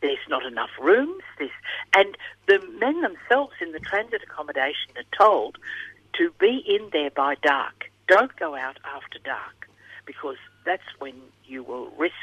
There's 0.00 0.18
not 0.28 0.44
enough 0.44 0.70
rooms. 0.80 1.22
There's, 1.38 1.50
and 1.94 2.16
the 2.46 2.60
men 2.78 3.00
themselves 3.02 3.54
in 3.60 3.72
the 3.72 3.80
transit 3.80 4.22
accommodation 4.22 4.92
are 4.96 5.16
told 5.16 5.58
to 6.14 6.32
be 6.38 6.62
in 6.66 6.90
there 6.92 7.10
by 7.10 7.36
dark. 7.36 7.90
Don't 8.08 8.34
go 8.36 8.56
out 8.56 8.78
after 8.84 9.18
dark 9.20 9.68
because 10.04 10.36
that's 10.64 10.82
when 10.98 11.14
you 11.44 11.62
will 11.62 11.90
risk 11.96 12.14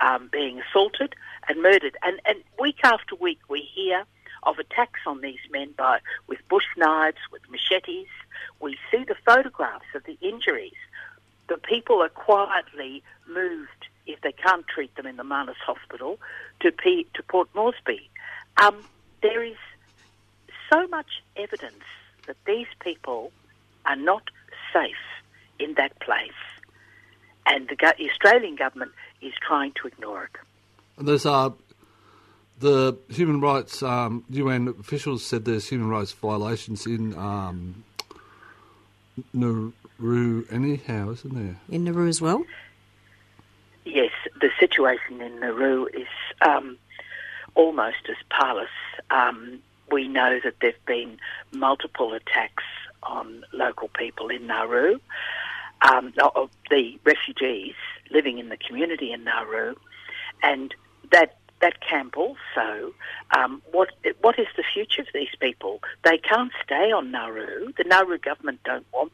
um, 0.00 0.28
being 0.30 0.60
assaulted 0.60 1.14
and 1.48 1.62
murdered. 1.62 1.96
And, 2.02 2.20
and 2.26 2.38
week 2.60 2.78
after 2.84 3.14
week, 3.16 3.40
we 3.48 3.60
hear 3.60 4.04
of 4.42 4.58
attacks 4.58 5.00
on 5.06 5.20
these 5.20 5.38
men 5.50 5.70
by 5.76 6.00
with 6.26 6.46
bush 6.48 6.66
knives, 6.76 7.18
with 7.32 7.42
machetes. 7.50 8.08
We 8.60 8.76
see 8.90 9.04
the 9.04 9.16
photographs 9.24 9.86
of 9.94 10.04
the 10.04 10.18
injuries. 10.20 10.72
The 11.48 11.58
people 11.58 12.02
are 12.02 12.08
quietly 12.08 13.02
moved 13.28 13.88
if 14.06 14.20
they 14.20 14.32
can't 14.32 14.66
treat 14.66 14.94
them 14.96 15.06
in 15.06 15.16
the 15.16 15.24
Manus 15.24 15.56
Hospital 15.64 16.18
to 16.60 16.72
P, 16.72 17.06
to 17.14 17.22
Port 17.22 17.48
Moresby. 17.54 18.08
Um, 18.62 18.84
there 19.22 19.42
is 19.42 19.56
so 20.72 20.86
much 20.88 21.22
evidence 21.36 21.84
that 22.26 22.36
these 22.46 22.66
people 22.80 23.32
are 23.86 23.96
not 23.96 24.22
safe 24.72 24.94
in 25.58 25.74
that 25.74 25.98
place, 26.00 26.32
and 27.46 27.68
the, 27.68 27.76
the 27.76 28.10
Australian 28.10 28.56
government 28.56 28.92
is 29.20 29.32
trying 29.46 29.72
to 29.80 29.86
ignore 29.86 30.24
it. 30.24 31.04
There's 31.04 31.26
uh, 31.26 31.50
the 32.60 32.96
human 33.08 33.40
rights 33.40 33.82
um, 33.82 34.24
UN 34.30 34.68
officials 34.68 35.24
said 35.24 35.44
there's 35.44 35.68
human 35.68 35.88
rights 35.88 36.12
violations 36.12 36.86
in 36.86 37.16
um, 37.16 37.84
anyhow, 40.00 41.10
isn't 41.10 41.34
there? 41.34 41.56
In 41.68 41.84
Nauru 41.84 42.08
as 42.08 42.20
well. 42.20 42.44
Yes, 43.84 44.10
the 44.40 44.50
situation 44.58 45.20
in 45.20 45.40
Nauru 45.40 45.86
is 45.86 46.08
um, 46.40 46.78
almost 47.54 48.08
as 48.08 48.16
parlous. 48.30 48.68
Um, 49.10 49.60
we 49.90 50.08
know 50.08 50.40
that 50.42 50.54
there've 50.60 50.86
been 50.86 51.18
multiple 51.52 52.14
attacks 52.14 52.64
on 53.02 53.44
local 53.52 53.88
people 53.88 54.28
in 54.28 54.46
Nauru. 54.46 54.98
Um, 55.82 56.14
the 56.70 56.98
refugees 57.04 57.74
living 58.10 58.38
in 58.38 58.48
the 58.48 58.56
community 58.56 59.12
in 59.12 59.24
Nauru, 59.24 59.74
and 60.42 60.74
that 61.12 61.36
that 61.60 61.80
camp 61.80 62.16
also. 62.16 62.92
Um, 63.36 63.62
what 63.72 63.90
what 64.20 64.38
is 64.38 64.46
the 64.56 64.64
future 64.72 65.02
of 65.02 65.08
these 65.14 65.34
people? 65.40 65.80
They 66.04 66.18
can't 66.18 66.52
stay 66.64 66.92
on 66.92 67.10
Nauru. 67.10 67.72
The 67.76 67.84
Nauru 67.84 68.18
government 68.18 68.60
don't 68.64 68.86
want 68.92 69.12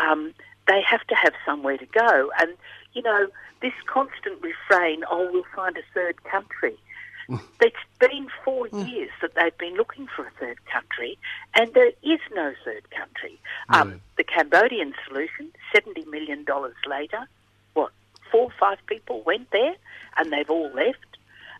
Um, 0.00 0.34
they 0.68 0.82
have 0.88 1.06
to 1.08 1.14
have 1.14 1.34
somewhere 1.44 1.76
to 1.76 1.86
go, 1.86 2.30
and 2.40 2.54
you 2.92 3.02
know 3.02 3.28
this 3.60 3.72
constant 3.86 4.40
refrain. 4.42 5.02
Oh, 5.10 5.28
we'll 5.32 5.44
find 5.54 5.76
a 5.76 5.82
third 5.94 6.22
country. 6.24 6.76
it's 7.60 7.76
been 8.00 8.28
four 8.44 8.68
mm. 8.68 8.90
years 8.90 9.10
that 9.20 9.34
they've 9.34 9.56
been 9.58 9.74
looking 9.74 10.08
for 10.14 10.26
a 10.26 10.30
third 10.38 10.58
country, 10.66 11.18
and 11.54 11.72
there 11.74 11.92
is 12.02 12.20
no 12.34 12.52
third 12.64 12.90
country. 12.90 13.38
Um, 13.68 14.00
the 14.16 14.24
Cambodian 14.24 14.94
solution, 15.06 15.50
seventy 15.74 16.04
million 16.06 16.44
dollars 16.44 16.76
later, 16.86 17.26
what 17.74 17.92
four 18.30 18.44
or 18.44 18.52
five 18.58 18.78
people 18.86 19.22
went 19.24 19.50
there, 19.50 19.74
and 20.16 20.32
they've 20.32 20.50
all 20.50 20.70
left. 20.72 20.98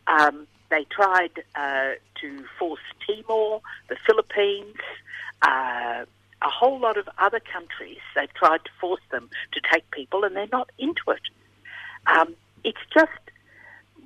Um, 0.06 0.46
they 0.70 0.84
tried 0.90 1.42
uh, 1.54 1.92
to 2.20 2.44
force 2.58 2.80
Timor, 3.06 3.60
the 3.88 3.96
Philippines, 4.06 4.76
uh, 5.42 6.04
a 6.44 6.50
whole 6.50 6.78
lot 6.78 6.96
of 6.96 7.08
other 7.18 7.40
countries. 7.40 7.98
They've 8.14 8.32
tried 8.34 8.64
to 8.64 8.70
force 8.80 9.02
them 9.10 9.30
to 9.52 9.60
take 9.72 9.90
people, 9.90 10.24
and 10.24 10.36
they're 10.36 10.48
not 10.52 10.70
into 10.78 11.02
it. 11.08 11.22
Um, 12.06 12.34
it's 12.64 12.84
just 12.92 13.10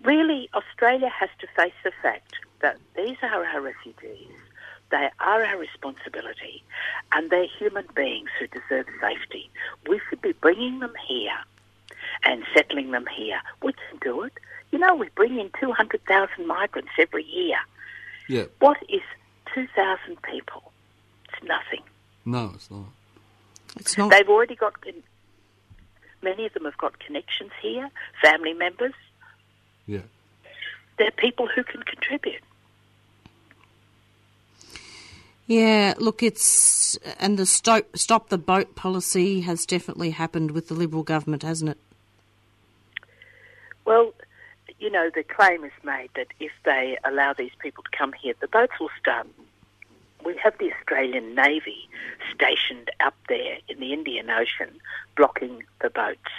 really 0.05 0.49
Australia 0.55 1.09
has 1.09 1.31
to 1.41 1.47
face 1.57 1.75
the 1.85 1.93
fact 2.03 2.35
that 2.61 2.79
these 2.97 3.17
are 3.23 3.45
our 3.45 3.61
refugees. 3.61 4.33
They 4.91 5.09
are 5.19 5.45
our 5.45 5.59
responsibility, 5.59 6.63
and 7.13 7.31
they're 7.31 7.47
human 7.59 7.87
beings 7.95 8.31
who 8.39 8.47
deserve 8.47 8.87
safety. 9.01 9.51
We 9.89 10.01
should 10.09 10.23
be 10.23 10.33
bringing 10.33 10.79
them 10.79 10.93
here 11.07 11.39
and 12.25 12.45
settling 12.55 12.93
them 12.93 13.07
here. 13.07 13.41
We 13.63 13.73
can 13.73 13.99
do 14.01 14.23
it. 14.23 14.33
You 14.71 14.79
know, 14.79 14.95
we 14.95 15.09
bring 15.15 15.39
in 15.39 15.51
200,000 15.61 16.47
migrants 16.47 16.91
every 16.99 17.25
year. 17.25 17.57
Yeah. 18.29 18.45
What 18.61 18.79
is 18.89 19.03
2,000 19.55 20.21
people? 20.23 20.73
It's 21.33 21.43
nothing. 21.43 21.83
No, 22.27 22.51
it's 22.55 22.71
not. 22.71 22.87
It's 23.77 23.97
not. 23.97 24.11
They've 24.11 24.29
already 24.29 24.57
got, 24.57 24.75
many 26.23 26.47
of 26.47 26.53
them 26.53 26.65
have 26.65 26.77
got 26.77 26.99
connections 26.99 27.53
here, 27.63 27.89
family 28.21 28.53
members. 28.53 28.95
Yeah. 29.87 30.01
They're 30.99 31.13
people 31.13 31.47
who 31.47 31.63
can 31.63 31.83
contribute. 31.83 32.43
Yeah, 35.47 35.95
look, 35.99 36.25
it's 36.25 36.97
and 37.21 37.39
the 37.39 37.47
stop, 37.47 37.97
stop 37.97 38.31
the 38.31 38.39
boat 38.39 38.75
policy 38.75 39.43
has 39.43 39.65
definitely 39.65 40.11
happened 40.11 40.51
with 40.51 40.67
the 40.67 40.75
Liberal 40.75 41.05
government, 41.05 41.45
hasn't 41.45 41.71
it? 41.71 41.79
Well, 43.85 44.13
you 44.81 44.91
know, 44.91 45.09
the 45.15 45.23
claim 45.23 45.63
is 45.63 45.71
made 45.85 46.11
that 46.17 46.27
if 46.41 46.51
they 46.65 46.99
allow 47.05 47.33
these 47.33 47.53
people 47.61 47.85
to 47.85 47.97
come 47.97 48.13
here, 48.13 48.35
the 48.41 48.49
boats 48.49 48.73
will 48.81 48.91
start. 48.99 49.29
We 50.27 50.35
have 50.43 50.59
the 50.59 50.73
Australian 50.73 51.37
Navy 51.37 51.89
stationed 52.35 52.91
up 52.99 53.15
there 53.29 53.59
in 53.69 53.79
the 53.79 53.93
Indian 53.93 54.29
Ocean, 54.29 54.81
blocking 55.17 55.63
the 55.81 55.89
boats. 55.89 56.33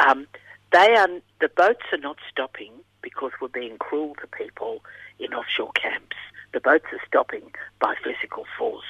Um, 0.00 0.26
they 0.72 0.96
are 0.96 1.08
the 1.40 1.48
boats 1.48 1.84
are 1.92 1.98
not 1.98 2.16
stopping 2.28 2.72
because 3.00 3.30
we're 3.40 3.46
being 3.46 3.78
cruel 3.78 4.16
to 4.20 4.26
people 4.26 4.82
in 5.20 5.32
offshore 5.32 5.70
camps. 5.72 6.16
The 6.52 6.58
boats 6.58 6.86
are 6.92 7.00
stopping 7.06 7.52
by 7.78 7.94
physical 8.02 8.46
force. 8.58 8.84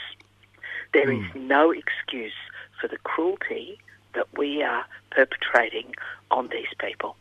There 0.94 1.12
is 1.12 1.24
no 1.34 1.70
excuse 1.70 2.32
for 2.80 2.88
the 2.88 2.98
cruelty 2.98 3.78
that 4.14 4.26
we 4.38 4.62
are 4.62 4.86
perpetrating 5.10 5.94
on 6.30 6.48
these 6.48 6.72
people. 6.78 7.16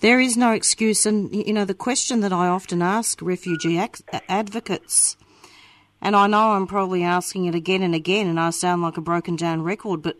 There 0.00 0.20
is 0.20 0.36
no 0.36 0.52
excuse, 0.52 1.06
and 1.06 1.34
you 1.34 1.54
know 1.54 1.64
the 1.64 1.74
question 1.74 2.20
that 2.20 2.34
I 2.34 2.48
often 2.48 2.82
ask 2.82 3.22
refugee 3.22 3.78
ac- 3.78 4.04
advocates, 4.28 5.16
and 6.00 6.14
I 6.14 6.26
know 6.26 6.52
I'm 6.52 6.66
probably 6.66 7.02
asking 7.02 7.46
it 7.46 7.54
again 7.54 7.82
and 7.82 7.94
again, 7.94 8.26
and 8.26 8.38
I 8.38 8.50
sound 8.50 8.82
like 8.82 8.96
a 8.96 9.00
broken 9.00 9.36
down 9.36 9.62
record, 9.62 10.02
but 10.02 10.16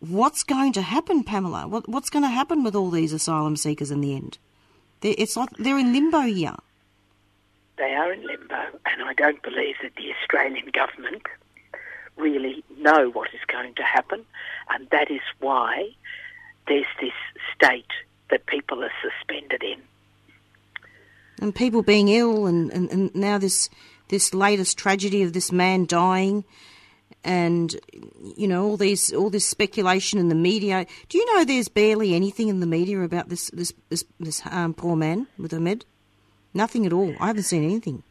what's 0.00 0.42
going 0.42 0.72
to 0.72 0.82
happen, 0.82 1.22
Pamela? 1.24 1.68
What, 1.68 1.88
what's 1.88 2.10
going 2.10 2.24
to 2.24 2.28
happen 2.28 2.64
with 2.64 2.74
all 2.74 2.90
these 2.90 3.12
asylum 3.12 3.56
seekers 3.56 3.90
in 3.90 4.00
the 4.00 4.14
end? 4.14 4.38
They're, 5.00 5.14
it's 5.16 5.36
like 5.36 5.50
they're 5.58 5.78
in 5.78 5.92
limbo 5.92 6.22
here. 6.22 6.56
They 7.78 7.94
are 7.94 8.12
in 8.12 8.26
limbo, 8.26 8.78
and 8.86 9.02
I 9.02 9.14
don't 9.14 9.42
believe 9.42 9.76
that 9.82 9.94
the 9.96 10.12
Australian 10.20 10.66
government 10.72 11.26
really 12.16 12.62
know 12.78 13.10
what 13.10 13.32
is 13.32 13.40
going 13.46 13.74
to 13.74 13.82
happen, 13.82 14.24
and 14.70 14.88
that 14.90 15.10
is 15.10 15.22
why 15.40 15.88
there's 16.68 16.86
this 17.00 17.12
state 17.54 17.90
that 18.30 18.46
people 18.46 18.84
are 18.84 18.92
suspended 19.02 19.62
in. 19.62 19.80
and 21.40 21.54
people 21.54 21.82
being 21.82 22.08
ill, 22.08 22.46
and, 22.46 22.70
and, 22.72 22.90
and 22.90 23.14
now 23.14 23.36
this 23.38 23.68
this 24.12 24.34
latest 24.34 24.76
tragedy 24.76 25.22
of 25.22 25.32
this 25.32 25.50
man 25.50 25.86
dying, 25.86 26.44
and 27.24 27.74
you 28.36 28.46
know 28.46 28.64
all 28.64 28.76
these 28.76 29.12
all 29.12 29.30
this 29.30 29.46
speculation 29.46 30.18
in 30.18 30.28
the 30.28 30.34
media. 30.34 30.86
Do 31.08 31.18
you 31.18 31.34
know 31.34 31.44
there's 31.44 31.68
barely 31.68 32.14
anything 32.14 32.48
in 32.48 32.60
the 32.60 32.66
media 32.66 33.00
about 33.00 33.30
this 33.30 33.50
this 33.50 33.72
this, 33.88 34.04
this 34.20 34.42
um, 34.50 34.74
poor 34.74 34.96
man 34.96 35.26
with 35.38 35.54
Ahmed? 35.54 35.86
Nothing 36.54 36.84
at 36.84 36.92
all. 36.92 37.14
I 37.18 37.28
haven't 37.28 37.44
seen 37.44 37.64
anything. 37.64 38.02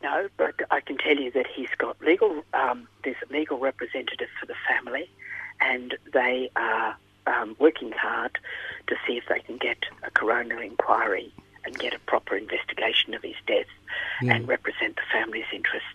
No, 0.00 0.28
but 0.36 0.54
I 0.70 0.80
can 0.80 0.96
tell 0.96 1.16
you 1.16 1.32
that 1.32 1.46
he's 1.52 1.74
got 1.76 2.00
legal. 2.00 2.44
Um, 2.54 2.86
there's 3.02 3.16
a 3.28 3.32
legal 3.32 3.58
representative 3.58 4.28
for 4.38 4.46
the 4.46 4.54
family, 4.68 5.10
and 5.60 5.96
they 6.12 6.48
are 6.54 6.96
um, 7.26 7.56
working 7.58 7.90
hard 7.90 8.38
to 8.86 8.94
see 9.04 9.14
if 9.14 9.24
they 9.28 9.40
can 9.40 9.56
get 9.56 9.78
a 10.04 10.12
coroner 10.12 10.62
inquiry 10.62 11.32
and 11.64 11.78
get 11.78 11.94
a 11.94 11.98
proper 12.00 12.36
investigation 12.36 13.14
of 13.14 13.22
his 13.22 13.36
death 13.46 13.66
and 14.20 14.48
represent 14.48 14.96
the 14.96 15.02
family's 15.12 15.46
interests. 15.52 15.88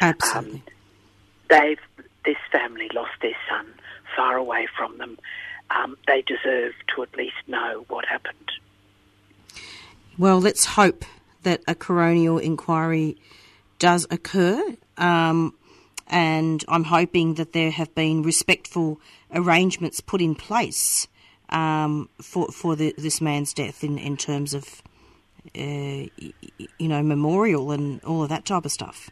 Absolutely. 0.00 0.62
They've 1.48 1.80
this 2.24 2.36
family 2.52 2.90
lost 2.94 3.12
their 3.22 3.36
son 3.48 3.66
far 4.14 4.36
away 4.36 4.68
from 4.76 4.98
them. 4.98 5.18
Um, 5.70 5.96
they 6.06 6.22
deserve 6.22 6.74
to 6.94 7.02
at 7.02 7.16
least 7.16 7.36
know 7.46 7.84
what 7.88 8.04
happened. 8.04 8.52
Well, 10.18 10.40
let's 10.40 10.64
hope 10.64 11.04
that 11.42 11.62
a 11.66 11.74
coronial 11.74 12.40
inquiry 12.40 13.16
does 13.78 14.06
occur. 14.10 14.62
Um, 14.96 15.54
and 16.06 16.64
I'm 16.68 16.84
hoping 16.84 17.34
that 17.34 17.52
there 17.52 17.70
have 17.70 17.94
been 17.94 18.22
respectful 18.22 19.00
arrangements 19.32 20.00
put 20.00 20.20
in 20.20 20.34
place 20.34 21.06
um, 21.50 22.08
for 22.20 22.48
for 22.48 22.76
the, 22.76 22.94
this 22.98 23.20
man's 23.20 23.54
death 23.54 23.84
in, 23.84 23.98
in 23.98 24.16
terms 24.16 24.54
of 24.54 24.82
you 25.54 26.88
know 26.88 27.02
memorial 27.02 27.70
and 27.70 28.02
all 28.04 28.22
of 28.22 28.28
that 28.28 28.44
type 28.44 28.64
of 28.64 28.72
stuff. 28.72 29.10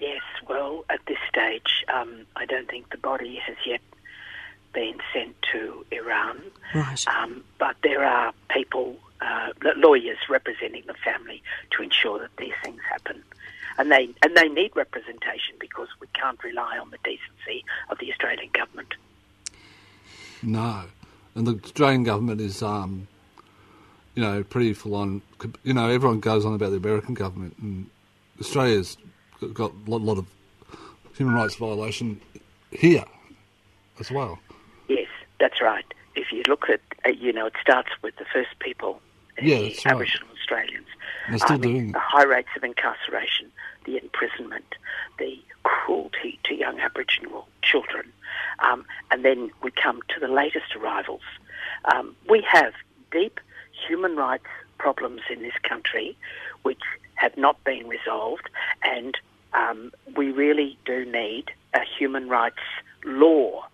Yes, 0.00 0.22
well, 0.48 0.84
at 0.90 1.00
this 1.06 1.18
stage, 1.28 1.84
um, 1.92 2.26
I 2.36 2.44
don't 2.46 2.68
think 2.68 2.90
the 2.90 2.98
body 2.98 3.36
has 3.36 3.56
yet 3.66 3.80
been 4.72 4.96
sent 5.12 5.36
to 5.52 5.84
Iran. 5.90 6.40
Right. 6.74 7.06
Um, 7.08 7.44
but 7.58 7.76
there 7.82 8.04
are 8.04 8.32
people, 8.50 8.96
uh, 9.20 9.50
lawyers 9.76 10.18
representing 10.28 10.82
the 10.86 10.94
family 10.94 11.42
to 11.72 11.82
ensure 11.82 12.18
that 12.18 12.36
these 12.38 12.54
things 12.64 12.80
happen. 12.90 13.22
And 13.78 13.90
they, 13.90 14.08
and 14.22 14.36
they 14.36 14.48
need 14.48 14.74
representation 14.74 15.56
because 15.60 15.88
we 16.00 16.06
can't 16.14 16.42
rely 16.42 16.78
on 16.78 16.90
the 16.90 16.98
decency 17.04 17.64
of 17.90 17.98
the 17.98 18.10
Australian 18.10 18.50
government. 18.52 18.94
No, 20.42 20.84
and 21.34 21.46
the 21.46 21.60
Australian 21.64 22.02
government 22.04 22.40
is, 22.40 22.62
um, 22.62 23.06
you 24.14 24.22
know, 24.22 24.42
pretty 24.44 24.74
full 24.74 24.94
on. 24.94 25.22
You 25.64 25.74
know, 25.74 25.88
everyone 25.88 26.20
goes 26.20 26.44
on 26.44 26.54
about 26.54 26.70
the 26.70 26.76
American 26.76 27.14
government, 27.14 27.56
and 27.60 27.88
Australia's 28.40 28.96
got 29.52 29.72
a 29.86 29.90
lot, 29.90 30.02
lot 30.02 30.18
of 30.18 30.26
human 31.16 31.34
rights 31.34 31.56
violation 31.56 32.20
here 32.70 33.04
as 34.00 34.10
well. 34.10 34.38
Yes, 34.88 35.08
that's 35.40 35.60
right. 35.60 35.84
If 36.14 36.32
you 36.32 36.42
look 36.48 36.68
at, 36.68 36.80
uh, 37.06 37.10
you 37.10 37.32
know, 37.32 37.46
it 37.46 37.54
starts 37.60 37.90
with 38.02 38.16
the 38.16 38.24
first 38.32 38.58
people, 38.58 39.00
Yeah, 39.40 39.58
the 39.58 39.62
right. 39.64 39.86
Aboriginal 39.86 40.28
Australians. 40.38 40.86
They're 41.28 41.38
still 41.38 41.58
doing 41.58 41.90
it. 41.90 41.92
The 41.92 41.98
high 42.00 42.24
rates 42.24 42.48
of 42.56 42.64
incarceration, 42.64 43.50
the 43.84 43.96
imprisonment, 43.96 44.74
the 45.18 45.38
cruelty 45.62 46.38
to 46.44 46.54
young 46.54 46.80
Aboriginal 46.80 47.46
children. 47.62 48.12
Um, 48.58 48.84
and 49.10 49.24
then 49.24 49.50
we 49.62 49.70
come 49.70 50.00
to 50.14 50.20
the 50.20 50.28
latest 50.28 50.76
arrivals. 50.76 51.22
Um, 51.94 52.14
we 52.28 52.44
have 52.48 52.74
deep 53.10 53.40
human 53.86 54.16
rights 54.16 54.46
problems 54.78 55.22
in 55.30 55.42
this 55.42 55.54
country 55.68 56.16
which 56.62 56.80
have 57.14 57.36
not 57.36 57.62
been 57.64 57.88
resolved, 57.88 58.48
and 58.82 59.16
um, 59.54 59.92
we 60.16 60.30
really 60.32 60.76
do 60.84 61.04
need 61.04 61.52
a 61.74 61.80
human 61.98 62.28
rights 62.28 62.64
law 63.04 63.64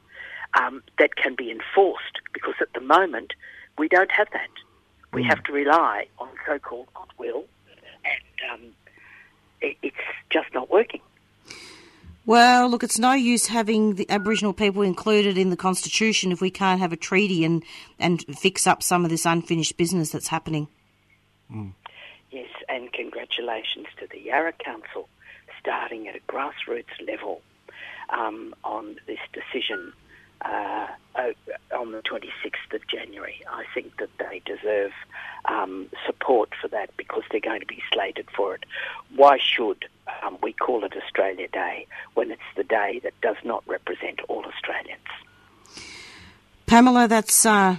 um, 0.58 0.82
that 0.98 1.16
can 1.16 1.34
be 1.34 1.50
enforced 1.50 2.20
because 2.32 2.54
at 2.60 2.72
the 2.74 2.80
moment 2.80 3.32
we 3.78 3.88
don't 3.88 4.10
have 4.10 4.28
that. 4.32 4.50
We 5.12 5.24
have 5.24 5.42
to 5.44 5.52
rely 5.52 6.06
on 6.18 6.28
so-called 6.46 6.88
goodwill, 6.94 7.44
and 8.04 8.52
um, 8.52 8.60
it, 9.60 9.76
it's 9.82 9.96
just 10.30 10.52
not 10.52 10.70
working. 10.70 11.00
Well, 12.28 12.68
look, 12.68 12.82
it's 12.84 12.98
no 12.98 13.14
use 13.14 13.46
having 13.46 13.94
the 13.94 14.04
Aboriginal 14.10 14.52
people 14.52 14.82
included 14.82 15.38
in 15.38 15.48
the 15.48 15.56
Constitution 15.56 16.30
if 16.30 16.42
we 16.42 16.50
can't 16.50 16.78
have 16.78 16.92
a 16.92 16.96
treaty 16.96 17.42
and, 17.42 17.64
and 17.98 18.22
fix 18.36 18.66
up 18.66 18.82
some 18.82 19.02
of 19.02 19.10
this 19.10 19.24
unfinished 19.24 19.78
business 19.78 20.10
that's 20.10 20.28
happening. 20.28 20.68
Yes, 22.30 22.50
and 22.68 22.92
congratulations 22.92 23.86
to 23.98 24.06
the 24.10 24.20
Yarra 24.20 24.52
Council 24.52 25.08
starting 25.58 26.06
at 26.06 26.16
a 26.16 26.20
grassroots 26.30 26.84
level 27.06 27.40
um, 28.10 28.54
on 28.62 28.96
this 29.06 29.20
decision 29.32 29.94
uh, 30.42 30.88
on 31.74 31.92
the 31.92 32.02
26th 32.02 32.74
of 32.74 32.86
January. 32.88 33.40
I 33.50 33.64
think 33.72 33.96
that 34.00 34.10
they 34.18 34.42
deserve 34.44 34.92
um, 35.46 35.88
support 36.06 36.50
for 36.60 36.68
that 36.68 36.94
because 36.98 37.22
they're 37.30 37.40
going 37.40 37.60
to 37.60 37.66
be 37.66 37.82
slated 37.90 38.28
for 38.36 38.54
it. 38.54 38.64
Why 39.16 39.38
should 39.40 39.86
um, 40.22 40.38
we 40.42 40.52
call 40.52 40.84
it 40.84 40.92
Australia 40.96 41.48
Day 41.48 41.86
when 42.14 42.30
it's 42.30 42.40
the 42.56 42.64
day 42.64 43.00
that 43.02 43.12
does 43.20 43.36
not 43.44 43.62
represent 43.66 44.20
all 44.28 44.44
Australians? 44.44 45.00
Pamela, 46.66 47.08
that's 47.08 47.46
uh, 47.46 47.76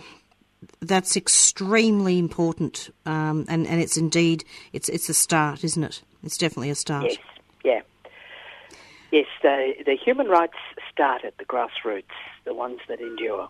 that's 0.81 1.15
extremely 1.15 2.17
important, 2.17 2.89
um, 3.05 3.45
and 3.47 3.67
and 3.67 3.81
it's 3.81 3.97
indeed 3.97 4.43
it's 4.73 4.89
it's 4.89 5.09
a 5.09 5.13
start, 5.13 5.63
isn't 5.63 5.83
it? 5.83 6.01
It's 6.23 6.37
definitely 6.37 6.69
a 6.69 6.75
start. 6.75 7.05
Yes, 7.05 7.17
yeah. 7.63 7.81
Yes, 9.11 9.25
the, 9.41 9.73
the 9.85 9.95
human 9.95 10.27
rights 10.27 10.57
start 10.91 11.25
at 11.25 11.37
the 11.37 11.45
grassroots, 11.45 12.03
the 12.45 12.53
ones 12.53 12.79
that 12.87 12.99
endure. 12.99 13.49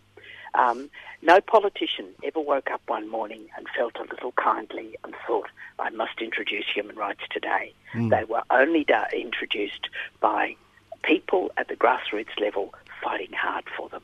Um, 0.54 0.90
no 1.22 1.42
politician 1.42 2.08
ever 2.24 2.40
woke 2.40 2.72
up 2.72 2.82
one 2.88 3.10
morning 3.10 3.48
and 3.58 3.68
felt 3.78 3.96
a 3.98 4.04
little 4.04 4.32
kindly 4.34 4.96
and 5.04 5.14
thought, 5.28 5.50
I 5.78 5.90
must 5.92 6.22
introduce 6.22 6.66
human 6.74 6.96
rights 6.96 7.22
today. 7.30 7.74
They 7.94 8.24
were 8.24 8.44
only 8.50 8.84
da- 8.84 9.08
introduced 9.14 9.90
by 10.20 10.56
people 11.04 11.52
at 11.58 11.68
the 11.68 11.76
grassroots 11.76 12.40
level 12.40 12.74
fighting 13.04 13.34
hard 13.34 13.66
for 13.76 13.90
them. 13.90 14.02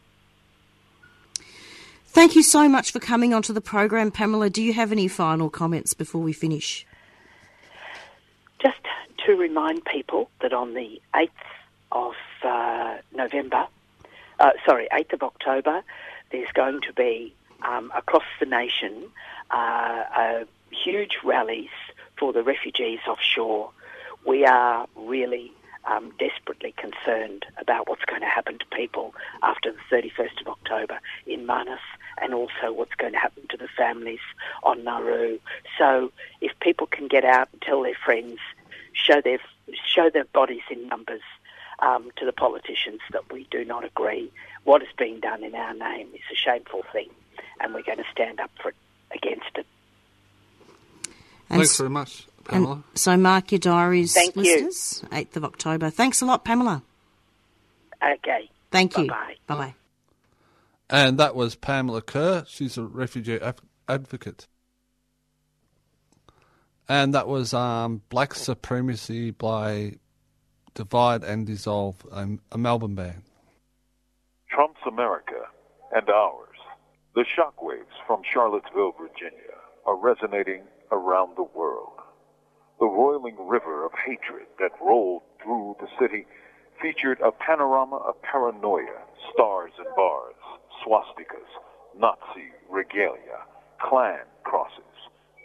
Thank 2.08 2.36
you 2.36 2.44
so 2.44 2.70
much 2.70 2.92
for 2.92 3.00
coming 3.00 3.34
onto 3.34 3.52
the 3.52 3.60
program, 3.62 4.10
Pamela. 4.10 4.50
Do 4.50 4.64
you 4.64 4.72
have 4.74 4.92
any 4.94 5.08
final 5.10 5.50
comments 5.50 5.94
before 5.94 6.22
we 6.22 6.32
finish? 6.32 6.86
Just 8.62 8.80
to 9.26 9.34
remind 9.34 9.84
people 9.84 10.30
that 10.42 10.54
on 10.54 10.74
the 10.76 11.02
8th 11.14 11.30
of 11.92 12.14
uh, 12.44 12.98
November, 13.14 13.68
uh, 14.40 14.52
sorry, 14.66 14.88
8th 14.94 15.14
of 15.14 15.24
October, 15.24 15.84
there's 16.32 16.52
going 16.54 16.82
to 16.82 16.94
be 16.94 17.34
um, 17.62 17.92
across 17.96 18.24
the 18.40 18.46
nation 18.46 19.10
uh, 19.52 20.04
uh, 20.16 20.44
huge 20.72 21.18
rallies 21.24 21.70
for 22.18 22.34
the 22.34 22.44
refugees 22.44 23.00
offshore. 23.08 23.72
We 24.26 24.46
are 24.46 24.88
really 24.96 25.52
um, 25.86 26.12
desperately 26.18 26.74
concerned 26.78 27.46
about 27.58 27.88
what's 27.88 28.06
going 28.06 28.22
to 28.22 28.28
happen 28.28 28.58
to 28.58 28.66
people 28.76 29.14
after 29.44 29.72
the 29.72 29.96
31st 29.96 30.42
of 30.42 30.48
October 30.48 31.00
in 31.28 31.46
Manus 31.46 31.80
and 32.22 32.34
also 32.34 32.72
what's 32.72 32.96
going 32.96 33.14
to 33.14 33.20
happen 33.20 33.44
to 33.50 33.58
the 33.58 33.68
families 33.78 34.20
on 34.64 34.84
Nauru. 34.84 35.40
So 35.78 36.12
if 36.42 36.58
people 36.60 36.88
can 36.88 37.08
get 37.08 37.26
out 37.26 37.50
and 37.52 37.62
tell 37.62 37.84
their 37.84 37.98
friends, 38.04 38.40
show 38.94 39.22
their, 39.22 39.40
show 39.86 40.10
their 40.10 40.26
bodies 40.26 40.64
in 40.72 40.88
numbers 40.88 41.22
um, 41.80 42.12
to 42.18 42.26
the 42.26 42.34
politicians 42.34 43.02
that 43.12 43.32
we 43.32 43.48
do 43.52 43.66
not 43.66 43.84
agree. 43.84 44.32
What 44.64 44.82
is 44.82 44.90
being 44.98 45.20
done 45.20 45.44
in 45.44 45.56
our 45.56 45.74
name 45.74 46.08
is 46.14 46.22
a 46.32 46.36
shameful 46.36 46.84
thing 46.92 47.10
and 47.60 47.74
we're 47.74 47.84
going 47.84 47.98
to 47.98 48.06
stand 48.12 48.40
up 48.40 48.52
for 48.62 48.70
it, 48.70 48.76
against 49.16 49.50
it. 49.56 49.66
And 51.50 51.60
Thanks 51.60 51.78
very 51.78 51.90
much, 51.90 52.28
Pamela. 52.44 52.74
And 52.74 52.84
so 52.96 53.16
mark 53.18 53.52
your 53.52 53.60
diaries, 53.60 54.14
Thank 54.14 54.36
you. 54.36 54.42
listeners. 54.42 55.04
8th 55.12 55.36
of 55.36 55.46
October. 55.46 55.90
Thanks 55.90 56.22
a 56.22 56.26
lot, 56.26 56.44
Pamela. 56.44 56.82
Okay. 58.04 58.50
Thank 58.72 58.98
you. 58.98 59.08
Bye-bye. 59.08 59.36
Bye 59.48 59.56
bye. 59.56 59.76
And 60.90 61.18
that 61.20 61.36
was 61.36 61.56
Pamela 61.56 62.02
Kerr. 62.02 62.46
She's 62.48 62.78
a 62.78 62.84
refugee 62.84 63.40
ad- 63.40 63.60
advocate. 63.88 64.48
And 66.88 67.14
that 67.16 67.28
was 67.28 67.54
um, 67.54 68.02
Black 68.10 68.36
Supremacy 68.36 69.32
by 69.32 69.94
Divide 70.76 71.24
and 71.24 71.48
Dissolve, 71.48 72.06
um, 72.12 72.42
a 72.52 72.58
Melbourne 72.58 72.96
band. 72.96 73.24
Trump's 74.50 74.82
America 74.86 75.48
and 75.96 76.10
ours. 76.10 76.58
The 77.16 77.24
shockwaves 77.24 77.96
from 78.06 78.22
Charlottesville, 78.30 78.94
Virginia 79.00 79.56
are 79.86 79.96
resonating 79.96 80.64
around 80.92 81.38
the 81.38 81.48
world. 81.56 81.94
The 82.80 82.88
roiling 82.88 83.38
river 83.48 83.86
of 83.86 83.94
hatred 84.06 84.48
that 84.60 84.72
rolled 84.82 85.22
through 85.42 85.78
the 85.80 85.88
city 85.98 86.26
featured 86.82 87.22
a 87.22 87.32
panorama 87.32 87.96
of 87.96 88.22
paranoia, 88.22 89.00
stars 89.34 89.72
and 89.78 89.88
bars, 89.96 90.36
swastikas, 90.84 91.48
Nazi 91.98 92.52
regalia, 92.70 93.48
Klan 93.80 94.26
crosses, 94.44 94.84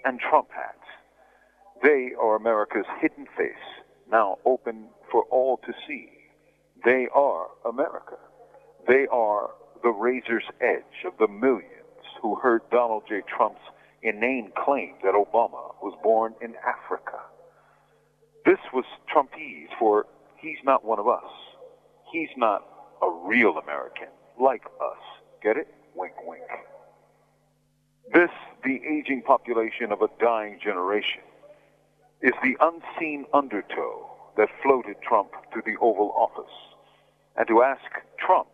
and 0.04 0.18
Trump 0.18 0.48
hats. 0.50 0.88
They 1.84 2.10
are 2.20 2.34
America's 2.34 2.86
hidden 3.00 3.26
face, 3.36 3.54
now 4.10 4.38
open 4.44 4.88
for 5.10 5.24
all 5.30 5.58
to 5.58 5.72
see. 5.86 6.08
They 6.84 7.08
are 7.14 7.48
America. 7.66 8.16
They 8.86 9.06
are 9.10 9.50
the 9.82 9.90
razor's 9.90 10.44
edge 10.60 11.04
of 11.06 11.12
the 11.18 11.28
millions 11.28 11.64
who 12.22 12.36
heard 12.36 12.62
Donald 12.70 13.04
J. 13.08 13.22
Trump's 13.28 13.60
inane 14.02 14.52
claim 14.56 14.94
that 15.02 15.14
Obama 15.14 15.74
was 15.82 15.98
born 16.02 16.34
in 16.40 16.54
Africa. 16.66 17.18
This 18.44 18.58
was 18.72 18.84
Trumpese 19.12 19.68
for 19.78 20.06
he's 20.36 20.58
not 20.64 20.84
one 20.84 20.98
of 20.98 21.08
us. 21.08 21.24
He's 22.12 22.30
not 22.36 22.64
a 23.02 23.10
real 23.10 23.58
American 23.58 24.08
like 24.40 24.64
us. 24.64 24.98
Get 25.42 25.56
it? 25.56 25.68
Wink, 25.94 26.14
wink. 26.26 26.42
This, 28.12 28.30
the 28.64 28.80
aging 28.84 29.22
population 29.22 29.92
of 29.92 30.02
a 30.02 30.08
dying 30.20 30.58
generation, 30.62 31.20
is 32.22 32.32
the 32.42 32.56
unseen 32.60 33.24
undertow 33.32 34.09
that 34.36 34.48
floated 34.62 34.96
Trump 35.02 35.30
to 35.54 35.62
the 35.64 35.76
Oval 35.80 36.12
Office. 36.16 36.52
And 37.36 37.46
to 37.48 37.62
ask 37.62 37.82
Trump 38.18 38.48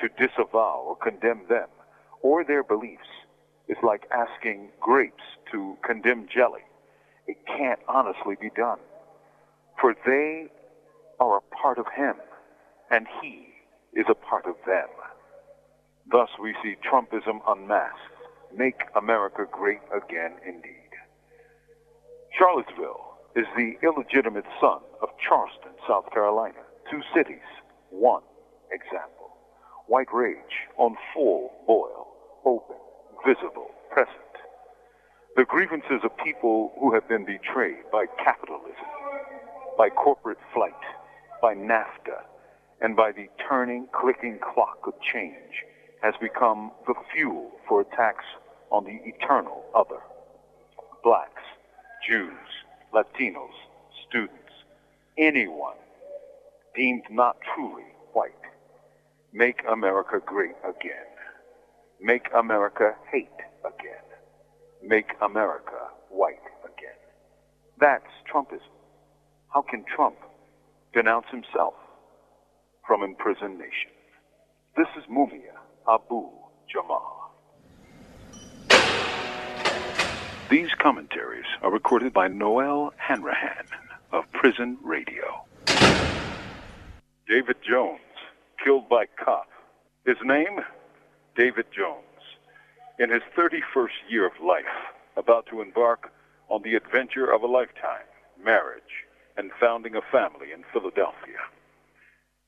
to 0.00 0.08
disavow 0.08 0.84
or 0.86 0.96
condemn 0.96 1.42
them 1.48 1.68
or 2.22 2.44
their 2.44 2.62
beliefs 2.62 3.08
is 3.68 3.76
like 3.82 4.06
asking 4.10 4.68
grapes 4.80 5.22
to 5.52 5.76
condemn 5.84 6.26
jelly. 6.32 6.64
It 7.26 7.36
can't 7.46 7.80
honestly 7.88 8.36
be 8.40 8.50
done. 8.56 8.78
For 9.80 9.94
they 10.04 10.48
are 11.18 11.38
a 11.38 11.56
part 11.62 11.78
of 11.78 11.86
him, 11.94 12.14
and 12.90 13.06
he 13.22 13.46
is 13.92 14.06
a 14.08 14.14
part 14.14 14.46
of 14.46 14.56
them. 14.66 14.88
Thus 16.10 16.28
we 16.40 16.54
see 16.62 16.76
Trumpism 16.84 17.40
unmasked. 17.46 17.98
Make 18.56 18.80
America 18.96 19.46
great 19.50 19.80
again 19.94 20.32
indeed. 20.44 20.90
Charlottesville 22.36 23.14
is 23.36 23.46
the 23.56 23.76
illegitimate 23.82 24.46
son 24.60 24.80
of 25.02 25.08
Charleston, 25.18 25.72
South 25.88 26.10
Carolina. 26.12 26.60
Two 26.90 27.02
cities, 27.14 27.46
one 27.90 28.22
example. 28.70 29.30
White 29.86 30.12
rage 30.12 30.68
on 30.76 30.96
full 31.14 31.52
boil, 31.66 32.06
open, 32.44 32.76
visible, 33.26 33.70
present. 33.90 34.16
The 35.36 35.44
grievances 35.44 36.00
of 36.04 36.16
people 36.18 36.72
who 36.78 36.92
have 36.94 37.08
been 37.08 37.24
betrayed 37.24 37.90
by 37.92 38.06
capitalism, 38.22 38.74
by 39.78 39.88
corporate 39.90 40.38
flight, 40.52 40.72
by 41.40 41.54
NAFTA, 41.54 42.22
and 42.80 42.96
by 42.96 43.12
the 43.12 43.28
turning, 43.48 43.88
clicking 43.92 44.38
clock 44.38 44.78
of 44.86 44.94
change 45.00 45.64
has 46.02 46.14
become 46.20 46.72
the 46.86 46.94
fuel 47.12 47.50
for 47.68 47.82
attacks 47.82 48.24
on 48.70 48.84
the 48.84 49.00
eternal 49.04 49.64
other. 49.74 50.00
Blacks, 51.04 51.42
Jews, 52.06 52.32
Latinos, 52.94 53.54
students, 54.08 54.39
anyone 55.18 55.76
deemed 56.74 57.04
not 57.10 57.36
truly 57.54 57.84
white. 58.12 58.32
Make 59.32 59.60
America 59.70 60.20
great 60.24 60.56
again. 60.64 61.06
Make 62.00 62.26
America 62.34 62.94
hate 63.12 63.28
again. 63.64 64.04
Make 64.82 65.10
America 65.20 65.88
white 66.08 66.46
again. 66.64 66.96
That's 67.78 68.10
Trumpism. 68.32 68.60
How 69.52 69.62
can 69.62 69.84
Trump 69.94 70.16
denounce 70.94 71.26
himself 71.30 71.74
from 72.86 73.02
imprisoned 73.02 73.58
nation? 73.58 73.90
This 74.76 74.88
is 74.96 75.04
Mumia 75.10 75.58
Abu 75.88 76.28
Jamal. 76.72 77.34
These 80.50 80.70
commentaries 80.78 81.46
are 81.62 81.70
recorded 81.70 82.12
by 82.12 82.28
Noel 82.28 82.92
Hanrahan 82.96 83.66
Prison 84.40 84.78
Radio. 84.82 85.44
David 87.28 87.56
Jones, 87.60 88.00
killed 88.64 88.88
by 88.88 89.04
cop. 89.22 89.48
His 90.06 90.16
name? 90.24 90.60
David 91.36 91.66
Jones. 91.76 92.24
In 92.98 93.10
his 93.10 93.20
31st 93.36 94.08
year 94.08 94.26
of 94.26 94.32
life, 94.42 94.64
about 95.18 95.44
to 95.50 95.60
embark 95.60 96.10
on 96.48 96.62
the 96.62 96.74
adventure 96.74 97.30
of 97.30 97.42
a 97.42 97.46
lifetime, 97.46 98.08
marriage, 98.42 99.04
and 99.36 99.50
founding 99.60 99.94
a 99.94 100.00
family 100.10 100.52
in 100.54 100.64
Philadelphia. 100.72 101.44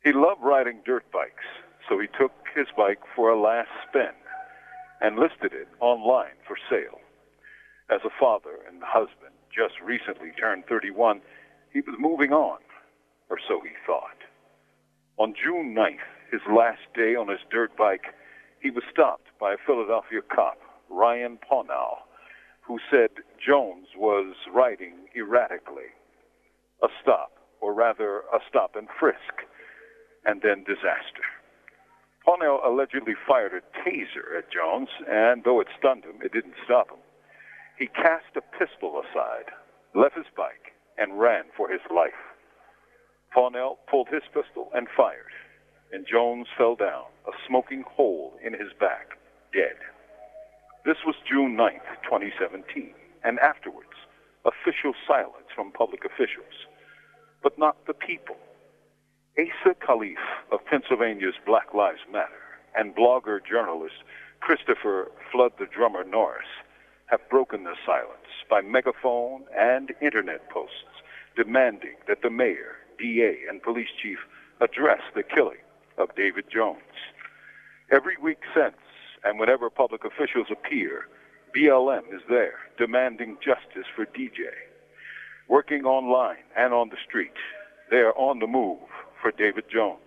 He 0.03 0.13
loved 0.15 0.41
riding 0.43 0.81
dirt 0.87 1.05
bikes, 1.13 1.45
so 1.91 1.99
he 1.99 2.07
took 2.19 2.33
his 2.57 2.69
bike 2.75 3.01
for 3.15 3.29
a 3.29 3.39
last 3.39 3.69
spin 3.87 4.17
and 5.03 5.17
listed 5.17 5.53
it 5.53 5.69
online 5.79 6.41
for 6.49 6.57
sale. 6.71 7.01
As 7.91 8.01
a 8.03 8.19
father 8.19 8.65
and 8.67 8.83
husband 8.83 9.37
just 9.55 9.75
recently 9.85 10.31
turned 10.41 10.65
31, 10.65 11.21
he 11.73 11.81
was 11.81 11.97
moving 11.99 12.33
on, 12.33 12.59
or 13.31 13.39
so 13.49 13.61
he 13.63 13.71
thought. 13.87 14.19
On 15.19 15.35
June 15.35 15.75
9th, 15.75 16.07
his 16.31 16.41
last 16.51 16.81
day 16.95 17.15
on 17.15 17.29
his 17.29 17.41
dirt 17.51 17.77
bike, 17.77 18.15
he 18.61 18.71
was 18.71 18.85
stopped 18.91 19.29
by 19.41 19.55
a 19.55 19.65
Philadelphia 19.67 20.21
cop, 20.35 20.59
Ryan 20.89 21.39
Pownall, 21.39 22.05
who 22.61 22.79
said 22.91 23.11
Jones 23.45 23.89
was 23.97 24.35
riding 24.53 25.09
erratically. 25.17 25.91
A 26.83 26.89
stop, 27.01 27.33
or 27.61 27.75
rather 27.75 28.21
a 28.33 28.39
stop 28.49 28.77
and 28.77 28.89
frisk, 28.99 29.45
and 30.25 30.41
then 30.43 30.65
disaster. 30.65 31.27
Pownall 32.27 32.65
allegedly 32.65 33.15
fired 33.27 33.53
a 33.53 33.63
taser 33.83 34.39
at 34.39 34.51
Jones, 34.51 34.89
and 35.09 35.43
though 35.45 35.61
it 35.61 35.69
stunned 35.79 36.05
him, 36.05 36.23
it 36.23 36.33
didn't 36.33 36.55
stop 36.65 36.91
him. 36.91 37.03
He 37.79 37.87
cast 37.87 38.37
a 38.37 38.43
pistol 38.59 39.01
aside, 39.03 39.51
left 39.95 40.17
his 40.17 40.31
bike, 40.37 40.72
and 40.99 41.19
ran 41.19 41.45
for 41.57 41.69
his 41.69 41.81
life. 41.95 42.13
Pownall 43.35 43.79
pulled 43.91 44.09
his 44.09 44.23
pistol 44.33 44.71
and 44.75 44.89
fired, 44.97 45.33
and 45.93 46.07
Jones 46.07 46.47
fell 46.57 46.77
down, 46.77 47.05
a 47.27 47.33
smoking 47.47 47.85
hole 47.89 48.35
in 48.45 48.53
his 48.53 48.73
back, 48.79 49.19
dead. 49.53 49.77
This 50.85 50.99
was 51.07 51.15
June 51.31 51.57
9, 51.57 51.81
2017, 52.05 52.93
and 53.25 53.39
afterwards, 53.39 53.95
official 54.45 54.95
silence 55.07 55.49
from 55.55 55.73
public 55.73 56.05
officials, 56.05 56.67
but 57.43 57.59
not 57.59 57.87
the 57.87 57.95
people. 57.95 58.37
Asa 59.39 59.75
Khalif 59.81 60.21
of 60.51 60.65
Pennsylvania's 60.67 61.35
Black 61.47 61.73
Lives 61.73 62.05
Matter 62.11 62.43
and 62.77 62.95
blogger 62.95 63.39
journalist 63.45 63.95
Christopher 64.41 65.11
Flood 65.31 65.53
the 65.59 65.67
Drummer 65.67 66.05
Norris 66.05 66.49
have 67.13 67.29
broken 67.29 67.65
the 67.65 67.75
silence 67.85 68.33
by 68.49 68.63
megaphone 68.63 69.45
and 69.55 69.93
internet 70.01 70.49
posts 70.49 71.05
demanding 71.37 71.95
that 72.09 72.23
the 72.23 72.31
mayor, 72.31 72.77
DA, 72.99 73.37
and 73.51 73.63
police 73.63 73.91
chief 74.03 74.17
address 74.63 75.03
the 75.15 75.23
killing 75.23 75.61
of 75.99 76.15
David 76.17 76.47
Jones. 76.51 76.81
Every 77.93 78.17
week 78.17 78.39
since, 78.55 78.81
and 79.25 79.39
whenever 79.39 79.69
public 79.69 80.07
officials 80.07 80.47
appear, 80.51 81.07
BLM 81.55 82.15
is 82.15 82.23
there 82.31 82.55
demanding 82.79 83.37
justice 83.45 83.87
for 83.95 84.07
DJ. 84.07 84.49
Working 85.49 85.85
online 85.85 86.45
and 86.57 86.73
on 86.73 86.89
the 86.89 86.97
street, 87.07 87.37
they 87.91 87.99
are 87.99 88.17
on 88.17 88.39
the 88.39 88.47
move 88.47 88.89
for 89.21 89.33
David 89.33 89.65
Jones 89.71 90.01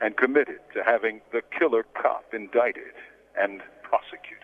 and 0.00 0.16
committed 0.16 0.58
to 0.74 0.82
having 0.82 1.20
the 1.32 1.42
killer 1.56 1.84
cop 1.94 2.24
indicted 2.34 2.94
and 3.40 3.62
prosecuted. 3.84 4.40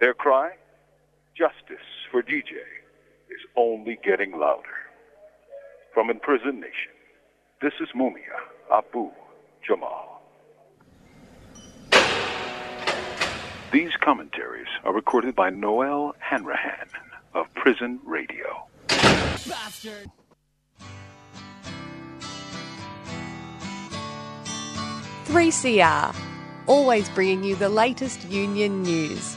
Their 0.00 0.12
cry, 0.12 0.54
justice 1.36 1.84
for 2.10 2.22
DJ, 2.22 2.56
is 3.28 3.40
only 3.56 3.98
getting 4.02 4.32
louder. 4.32 4.62
From 5.92 6.08
Imprisoned 6.08 6.60
Nation, 6.60 6.94
this 7.60 7.72
is 7.80 7.88
Mumia 7.94 8.40
Abu 8.72 9.10
Jamal. 9.66 10.22
These 13.72 13.92
commentaries 14.00 14.68
are 14.84 14.94
recorded 14.94 15.34
by 15.34 15.50
Noel 15.50 16.14
Hanrahan 16.18 16.88
of 17.34 17.52
Prison 17.54 18.00
Radio. 18.04 18.66
bastard. 18.88 20.10
Three 25.24 25.50
CR, 25.50 26.16
always 26.66 27.08
bringing 27.10 27.44
you 27.44 27.56
the 27.56 27.68
latest 27.68 28.26
union 28.30 28.82
news. 28.82 29.36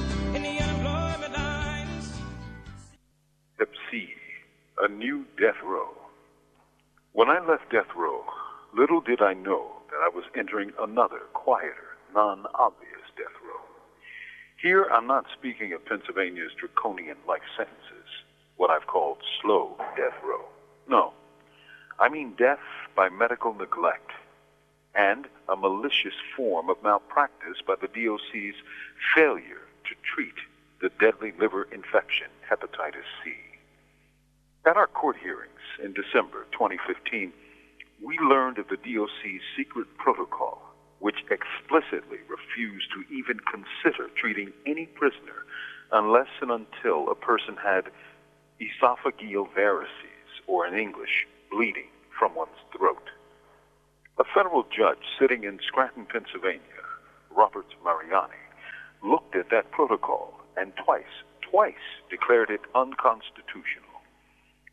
a 4.81 4.87
new 4.87 5.25
death 5.39 5.61
row. 5.63 5.89
When 7.13 7.29
I 7.29 7.39
left 7.39 7.71
death 7.71 7.95
row, 7.95 8.23
little 8.75 8.99
did 8.99 9.21
I 9.21 9.33
know 9.33 9.67
that 9.91 10.01
I 10.03 10.09
was 10.09 10.23
entering 10.35 10.71
another, 10.81 11.19
quieter, 11.33 11.97
non-obvious 12.15 13.05
death 13.15 13.35
row. 13.45 13.61
Here, 14.59 14.87
I'm 14.91 15.05
not 15.05 15.27
speaking 15.37 15.71
of 15.73 15.85
Pennsylvania's 15.85 16.53
draconian 16.57 17.17
life 17.27 17.43
sentences, 17.55 18.09
what 18.57 18.71
I've 18.71 18.87
called 18.87 19.19
slow 19.39 19.75
death 19.95 20.17
row. 20.23 20.45
No, 20.89 21.13
I 21.99 22.09
mean 22.09 22.33
death 22.35 22.65
by 22.95 23.09
medical 23.09 23.53
neglect 23.53 24.09
and 24.95 25.27
a 25.47 25.55
malicious 25.55 26.15
form 26.35 26.71
of 26.71 26.81
malpractice 26.81 27.61
by 27.65 27.75
the 27.79 27.87
DOC's 27.87 28.55
failure 29.13 29.61
to 29.85 29.95
treat 30.01 30.33
the 30.81 30.89
deadly 30.99 31.33
liver 31.39 31.67
infection, 31.71 32.27
hepatitis 32.49 33.05
C. 33.23 33.35
At 34.63 34.77
our 34.77 34.85
court 34.85 35.17
hearings 35.17 35.49
in 35.83 35.91
December 35.93 36.45
2015, 36.51 37.33
we 38.05 38.19
learned 38.19 38.59
of 38.59 38.67
the 38.67 38.77
DOC's 38.77 39.41
secret 39.57 39.87
protocol, 39.97 40.61
which 40.99 41.25
explicitly 41.31 42.19
refused 42.29 42.91
to 42.91 43.01
even 43.11 43.39
consider 43.39 44.09
treating 44.15 44.53
any 44.67 44.85
prisoner 44.85 45.45
unless 45.91 46.27
and 46.41 46.51
until 46.51 47.09
a 47.09 47.15
person 47.15 47.57
had 47.57 47.89
esophageal 48.61 49.49
varices, 49.57 50.29
or 50.45 50.67
in 50.67 50.75
English, 50.75 51.25
bleeding 51.49 51.89
from 52.17 52.35
one's 52.35 52.61
throat. 52.77 53.09
A 54.19 54.23
federal 54.23 54.61
judge 54.69 55.01
sitting 55.19 55.43
in 55.43 55.59
Scranton, 55.65 56.05
Pennsylvania, 56.05 56.85
Robert 57.35 57.73
Mariani, 57.83 58.45
looked 59.03 59.35
at 59.35 59.49
that 59.49 59.71
protocol 59.71 60.39
and 60.55 60.71
twice, 60.85 61.25
twice 61.41 61.73
declared 62.11 62.51
it 62.51 62.61
unconstitutional. 62.75 63.90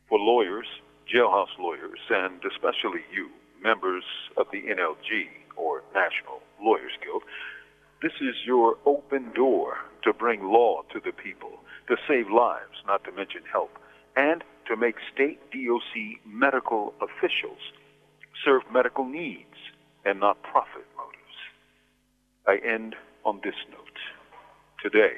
For 0.09 0.19
lawyers, 0.19 0.67
jailhouse 1.13 1.59
lawyers, 1.59 2.01
and 2.09 2.43
especially 2.45 3.01
you, 3.13 3.29
members 3.63 4.05
of 4.39 4.47
the 4.51 4.63
NLG, 4.63 5.29
or 5.57 5.83
National 5.95 6.41
Lawyers 6.63 6.93
Guild, 7.05 7.23
this 8.01 8.13
is 8.21 8.35
your 8.47 8.79
open 8.87 9.33
door 9.35 9.79
to 10.05 10.13
bring 10.15 10.45
law 10.45 10.83
to 10.93 11.01
the 11.01 11.13
people, 11.13 11.61
to 11.89 11.97
save 12.09 12.31
lives, 12.31 12.83
not 12.87 13.05
to 13.05 13.13
mention 13.13 13.43
help, 13.51 13.79
and 14.17 14.43
to 14.67 14.77
make 14.77 14.97
state 15.13 15.41
DOC 15.51 16.21
medical 16.25 16.95
officials 17.03 17.59
serve 18.45 18.63
medical 18.73 19.05
needs 19.05 19.57
and 20.05 20.21
not 20.21 20.43
profit 20.43 20.87
motives. 20.97 21.39
I 22.47 22.57
end 22.67 22.95
on 23.25 23.41
this 23.45 23.57
note. 23.71 23.99
Today, 24.83 25.17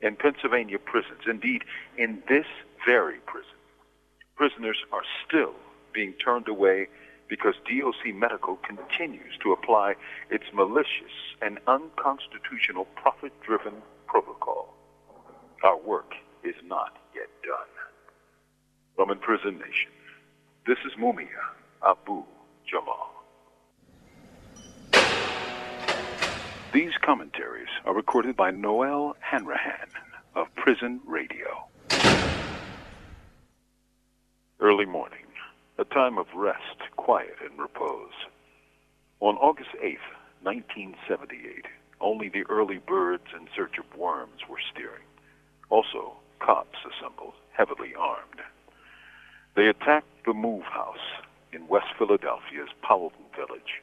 in 0.00 0.16
Pennsylvania 0.16 0.78
prisons, 0.78 1.22
indeed 1.28 1.64
in 1.98 2.22
this 2.28 2.46
very 2.86 3.18
prison, 3.26 3.58
prisoners 4.42 4.78
are 4.90 5.04
still 5.24 5.54
being 5.94 6.12
turned 6.14 6.48
away 6.48 6.88
because 7.28 7.54
DOC 7.64 8.12
Medical 8.12 8.56
continues 8.56 9.38
to 9.40 9.52
apply 9.52 9.94
its 10.30 10.42
malicious 10.52 11.14
and 11.40 11.60
unconstitutional 11.68 12.86
profit 12.96 13.32
driven 13.46 13.72
protocol. 14.08 14.74
Our 15.62 15.78
work 15.78 16.14
is 16.42 16.56
not 16.66 16.98
yet 17.14 17.28
done. 17.44 17.70
From 18.96 19.10
Imprison 19.12 19.60
Nation, 19.60 19.92
this 20.66 20.78
is 20.84 20.98
Mumia 20.98 21.28
Abu 21.86 22.24
Jamal. 22.68 23.12
These 26.72 26.94
commentaries 27.00 27.68
are 27.84 27.94
recorded 27.94 28.34
by 28.34 28.50
Noel 28.50 29.14
Hanrahan 29.20 29.86
of 30.34 30.52
Prison 30.56 31.00
Radio. 31.06 31.68
Early 34.62 34.86
morning, 34.86 35.26
a 35.76 35.84
time 35.84 36.18
of 36.18 36.26
rest, 36.36 36.78
quiet, 36.94 37.34
and 37.44 37.58
repose. 37.58 38.12
On 39.18 39.34
August 39.38 39.70
8th, 39.82 40.06
1978, 40.44 41.66
only 42.00 42.28
the 42.28 42.44
early 42.48 42.78
birds 42.78 43.26
in 43.36 43.48
search 43.56 43.78
of 43.78 43.98
worms 43.98 44.42
were 44.48 44.60
steering. 44.72 45.02
Also, 45.68 46.12
cops 46.38 46.78
assembled, 46.86 47.32
heavily 47.50 47.92
armed. 47.98 48.40
They 49.56 49.66
attacked 49.66 50.24
the 50.24 50.32
Move 50.32 50.62
House 50.62 51.10
in 51.52 51.66
West 51.66 51.88
Philadelphia's 51.98 52.70
Powelton 52.84 53.34
Village. 53.34 53.82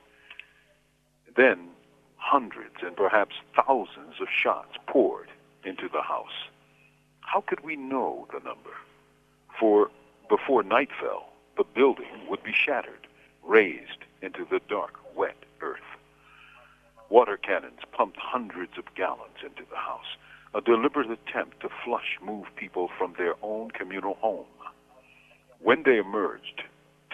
Then, 1.36 1.72
hundreds 2.15 2.76
and 2.82 2.96
perhaps 2.96 3.36
thousands 3.54 4.22
of 4.22 4.30
shots 4.34 4.78
poured 4.88 5.28
into 5.65 5.89
the 5.89 6.04
house. 6.04 6.48
How 7.20 7.42
could 7.42 7.65
we 7.65 7.76
know 7.76 8.30
the 8.32 8.39
number? 8.39 8.78
For 9.60 9.92
before 10.30 10.63
night 10.63 10.89
fell, 11.00 11.30
the 11.58 11.63
building 11.63 12.28
would 12.30 12.44
be 12.44 12.54
shattered, 12.54 13.08
razed 13.44 14.06
into 14.22 14.46
the 14.50 14.62
dark, 14.70 14.94
wet 15.15 15.36
earth. 15.62 15.80
Water 17.10 17.36
cannons 17.36 17.80
pumped 17.92 18.18
hundreds 18.18 18.78
of 18.78 18.94
gallons 18.96 19.42
into 19.44 19.63
the 19.70 19.76
house, 19.76 20.15
a 20.54 20.62
deliberate 20.62 21.10
attempt 21.10 21.60
to 21.62 21.70
flush 21.84 22.18
move 22.22 22.46
people 22.56 22.89
from 22.98 23.13
their 23.18 23.34
own 23.42 23.72
communal 23.72 24.13
home. 24.15 24.46
When 25.60 25.84
they 25.84 25.98
emerged 25.98 26.63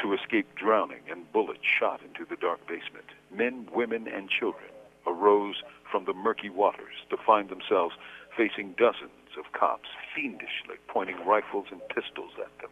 to 0.01 0.13
escape 0.13 0.53
drowning 0.55 1.01
and 1.09 1.31
bullets 1.31 1.63
shot 1.63 2.01
into 2.03 2.25
the 2.29 2.35
dark 2.35 2.67
basement, 2.67 3.07
men, 3.31 3.67
women, 3.73 4.07
and 4.07 4.29
children 4.29 4.69
arose 5.07 5.63
from 5.89 6.05
the 6.05 6.13
murky 6.13 6.49
waters 6.49 6.95
to 7.09 7.17
find 7.17 7.49
themselves 7.49 7.95
facing 8.35 8.73
dozens 8.77 9.11
of 9.37 9.51
cops 9.53 9.89
fiendishly 10.13 10.75
pointing 10.87 11.25
rifles 11.25 11.67
and 11.71 11.81
pistols 11.89 12.31
at 12.37 12.57
them. 12.59 12.69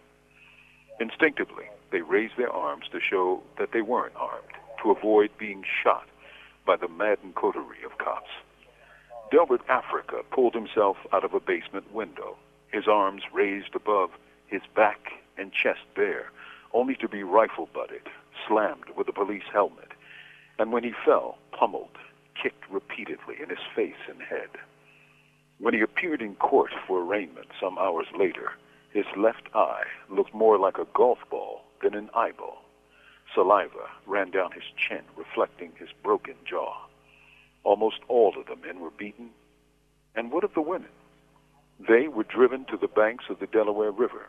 Instinctively, 1.00 1.66
they 1.92 2.02
raised 2.02 2.38
their 2.38 2.52
arms 2.52 2.86
to 2.92 3.00
show 3.00 3.42
that 3.58 3.72
they 3.72 3.82
weren't 3.82 4.16
armed, 4.16 4.54
to 4.82 4.92
avoid 4.92 5.30
being 5.38 5.64
shot 5.84 6.08
by 6.66 6.76
the 6.76 6.88
maddened 6.88 7.36
coterie 7.36 7.84
of 7.86 7.98
cops. 7.98 8.30
Delbert 9.32 9.62
Africa 9.68 10.22
pulled 10.32 10.54
himself 10.54 10.98
out 11.12 11.24
of 11.24 11.34
a 11.34 11.40
basement 11.40 11.92
window, 11.94 12.38
his 12.72 12.88
arms 12.88 13.24
raised 13.34 13.76
above 13.76 14.12
his 14.48 14.62
back 14.76 15.14
and 15.38 15.52
chest 15.52 15.82
bare, 15.96 16.32
only 16.74 16.96
to 16.96 17.08
be 17.08 17.24
rifle 17.24 17.68
butted, 17.74 18.08
slammed 18.48 18.90
with 18.96 19.08
a 19.08 19.14
police 19.14 19.44
helmet, 19.52 19.92
and 20.60 20.72
when 20.72 20.84
he 20.84 20.94
fell, 21.06 21.38
pummeled, 21.52 21.98
kicked 22.42 22.70
repeatedly 22.70 23.36
in 23.42 23.50
his 23.50 23.60
face 23.76 24.02
and 24.08 24.22
head. 24.22 24.50
When 25.60 25.74
he 25.74 25.82
appeared 25.82 26.22
in 26.22 26.36
court 26.36 26.72
for 26.88 27.02
arraignment 27.02 27.48
some 27.60 27.78
hours 27.78 28.08
later, 28.18 28.54
his 28.94 29.06
left 29.18 29.50
eye 29.56 29.86
looked 30.10 30.36
more 30.36 30.60
like 30.60 30.78
a 30.78 30.88
golf 30.94 31.18
ball 31.32 31.62
than 31.82 31.96
an 31.96 32.10
eyeball. 32.16 32.62
Saliva 33.34 33.90
ran 34.06 34.30
down 34.30 34.52
his 34.52 34.64
chin, 34.78 35.02
reflecting 35.18 35.72
his 35.80 35.90
broken 36.04 36.36
jaw. 36.46 36.76
Almost 37.64 37.98
all 38.08 38.34
of 38.38 38.46
the 38.46 38.56
men 38.56 38.80
were 38.80 38.92
beaten. 38.92 39.32
And 40.16 40.32
what 40.32 40.44
of 40.44 40.54
the 40.54 40.62
women? 40.62 40.90
They 41.80 42.08
were 42.08 42.24
driven 42.24 42.66
to 42.66 42.78
the 42.78 42.88
banks 42.88 43.26
of 43.30 43.40
the 43.40 43.48
Delaware 43.48 43.92
River, 43.92 44.28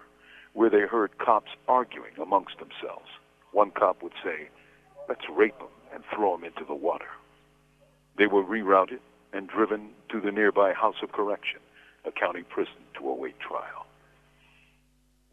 where 0.55 0.71
they 0.71 0.81
heard 0.81 1.19
cops 1.19 1.51
arguing 1.69 2.13
amongst 2.21 2.59
themselves. 2.59 3.11
One 3.53 3.71
cop 3.71 4.03
would 4.03 4.15
say, 4.25 4.49
Let's 5.09 5.29
rape 5.31 5.59
them 5.59 5.69
and 5.93 6.03
throw 6.15 6.37
them 6.37 6.45
into 6.45 6.65
the 6.65 6.75
water. 6.75 7.11
They 8.17 8.27
were 8.27 8.43
rerouted 8.43 9.01
and 9.35 9.47
driven 9.47 9.91
to 10.09 10.21
the 10.21 10.33
nearby 10.33 10.73
House 10.73 11.03
of 11.03 11.13
Correction, 11.13 11.61
a 12.07 12.13
county 12.13 12.43
prison, 12.43 12.81
to 12.95 13.09
await 13.09 13.39
trial. 13.41 13.84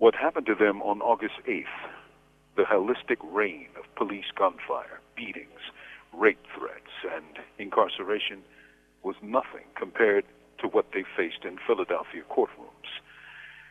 What 0.01 0.15
happened 0.15 0.47
to 0.47 0.55
them 0.55 0.81
on 0.81 0.99
August 0.99 1.35
8th, 1.47 1.77
the 2.55 2.63
holistic 2.63 3.17
rain 3.21 3.67
of 3.77 3.83
police 3.95 4.25
gunfire, 4.35 4.99
beatings, 5.15 5.61
rape 6.11 6.43
threats, 6.57 6.89
and 7.13 7.37
incarceration, 7.59 8.41
was 9.03 9.15
nothing 9.21 9.65
compared 9.75 10.25
to 10.57 10.67
what 10.67 10.87
they 10.91 11.03
faced 11.15 11.45
in 11.45 11.59
Philadelphia 11.67 12.23
courtrooms, 12.31 12.89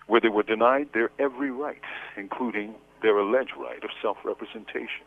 where 0.06 0.20
they 0.20 0.28
were 0.28 0.44
denied 0.44 0.90
their 0.94 1.10
every 1.18 1.50
right, 1.50 1.82
including 2.16 2.76
their 3.02 3.18
alleged 3.18 3.56
right 3.58 3.82
of 3.82 3.90
self 4.00 4.18
representation. 4.24 5.06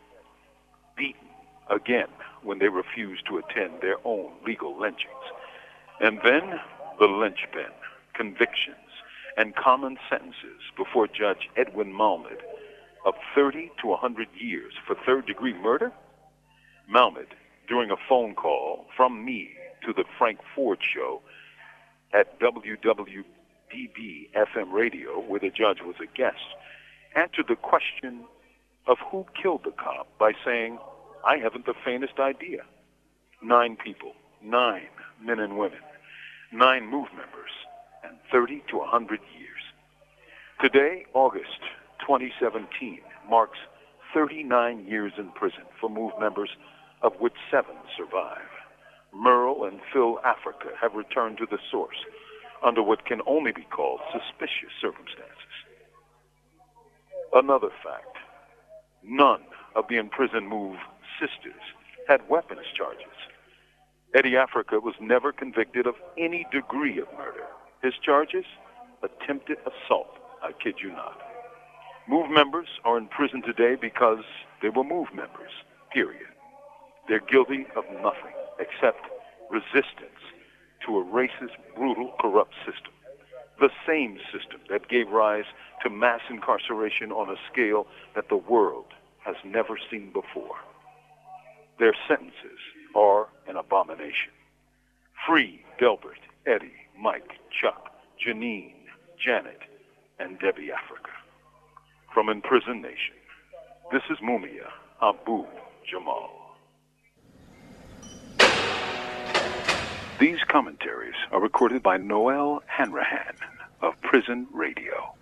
beaten 0.94 1.28
again 1.70 2.08
when 2.42 2.58
they 2.58 2.68
refused 2.68 3.24
to 3.28 3.38
attend 3.38 3.80
their 3.80 3.96
own 4.04 4.30
legal 4.44 4.78
lynchings. 4.78 5.24
And 6.02 6.20
then 6.22 6.60
the 6.98 7.08
lynchpin, 7.08 7.72
convictions, 8.12 8.76
and 9.36 9.54
common 9.56 9.96
sentences 10.08 10.60
before 10.76 11.06
Judge 11.06 11.48
Edwin 11.56 11.92
Malmed 11.92 12.38
of 13.04 13.14
30 13.34 13.70
to 13.80 13.88
100 13.88 14.28
years 14.38 14.72
for 14.86 14.96
third 15.06 15.26
degree 15.26 15.54
murder? 15.54 15.92
Malmed, 16.88 17.26
during 17.68 17.90
a 17.90 17.96
phone 18.08 18.34
call 18.34 18.86
from 18.96 19.24
me 19.24 19.50
to 19.84 19.92
the 19.92 20.04
Frank 20.18 20.38
Ford 20.54 20.78
Show 20.82 21.20
at 22.12 22.38
WWDB 22.40 23.24
FM 24.34 24.72
radio, 24.72 25.20
where 25.20 25.40
the 25.40 25.50
judge 25.50 25.78
was 25.82 25.96
a 26.02 26.16
guest, 26.16 26.44
answered 27.16 27.46
the 27.48 27.56
question 27.56 28.24
of 28.86 28.98
who 29.10 29.26
killed 29.40 29.62
the 29.64 29.72
cop 29.72 30.06
by 30.18 30.32
saying, 30.44 30.78
I 31.26 31.38
haven't 31.38 31.66
the 31.66 31.74
faintest 31.84 32.18
idea. 32.18 32.62
Nine 33.42 33.76
people, 33.76 34.12
nine 34.42 34.88
men 35.22 35.40
and 35.40 35.58
women, 35.58 35.80
nine 36.52 36.86
move 36.86 37.08
members, 37.16 37.50
30 38.30 38.62
to 38.70 38.78
100 38.78 39.20
years. 39.38 39.50
Today, 40.60 41.04
August 41.14 41.60
2017, 42.00 43.00
marks 43.28 43.58
39 44.14 44.86
years 44.86 45.12
in 45.18 45.30
prison 45.30 45.64
for 45.80 45.90
move 45.90 46.12
members, 46.20 46.50
of 47.02 47.12
which 47.18 47.34
seven 47.50 47.76
survive. 47.96 48.48
Merle 49.14 49.64
and 49.64 49.80
Phil 49.92 50.18
Africa 50.24 50.68
have 50.80 50.94
returned 50.94 51.38
to 51.38 51.46
the 51.50 51.58
source 51.70 51.96
under 52.64 52.82
what 52.82 53.04
can 53.04 53.20
only 53.26 53.52
be 53.52 53.66
called 53.70 54.00
suspicious 54.12 54.72
circumstances. 54.80 55.54
Another 57.32 57.70
fact 57.82 58.16
none 59.02 59.42
of 59.74 59.84
the 59.88 59.96
imprisoned 59.96 60.48
Move 60.48 60.76
sisters 61.20 61.60
had 62.08 62.28
weapons 62.28 62.66
charges. 62.76 63.06
Eddie 64.14 64.36
Africa 64.36 64.78
was 64.78 64.94
never 65.00 65.32
convicted 65.32 65.86
of 65.86 65.94
any 66.16 66.46
degree 66.52 66.98
of 66.98 67.08
murder. 67.18 67.43
His 67.84 67.92
charges? 68.02 68.46
Attempted 69.02 69.58
assault. 69.60 70.16
I 70.42 70.52
kid 70.52 70.76
you 70.82 70.88
not. 70.88 71.20
Move 72.08 72.30
members 72.30 72.66
are 72.82 72.96
in 72.96 73.08
prison 73.08 73.42
today 73.42 73.76
because 73.78 74.24
they 74.62 74.70
were 74.70 74.84
Move 74.84 75.08
members, 75.14 75.52
period. 75.92 76.32
They're 77.06 77.20
guilty 77.20 77.66
of 77.76 77.84
nothing 78.02 78.32
except 78.58 79.04
resistance 79.50 80.16
to 80.86 80.96
a 80.96 81.04
racist, 81.04 81.56
brutal, 81.76 82.14
corrupt 82.18 82.54
system. 82.64 82.92
The 83.60 83.68
same 83.86 84.16
system 84.32 84.60
that 84.70 84.88
gave 84.88 85.10
rise 85.10 85.44
to 85.82 85.90
mass 85.90 86.20
incarceration 86.30 87.12
on 87.12 87.28
a 87.28 87.36
scale 87.52 87.86
that 88.14 88.30
the 88.30 88.38
world 88.38 88.86
has 89.26 89.36
never 89.44 89.78
seen 89.90 90.10
before. 90.10 90.56
Their 91.78 91.94
sentences 92.08 92.60
are 92.96 93.28
an 93.46 93.56
abomination. 93.56 94.32
Free 95.26 95.62
Delbert, 95.78 96.20
Eddie, 96.46 96.83
Mike, 97.00 97.30
Chuck, 97.60 97.90
Janine, 98.24 98.74
Janet, 99.22 99.58
and 100.18 100.38
Debbie 100.38 100.70
Africa. 100.72 101.10
From 102.12 102.28
Imprisoned 102.28 102.82
Nation, 102.82 103.14
this 103.92 104.02
is 104.10 104.18
Mumia 104.18 104.68
Abu 105.02 105.44
Jamal. 105.90 106.30
These 110.20 110.38
commentaries 110.48 111.16
are 111.32 111.40
recorded 111.40 111.82
by 111.82 111.96
Noelle 111.96 112.62
Hanrahan 112.66 113.34
of 113.82 114.00
Prison 114.00 114.46
Radio. 114.52 115.12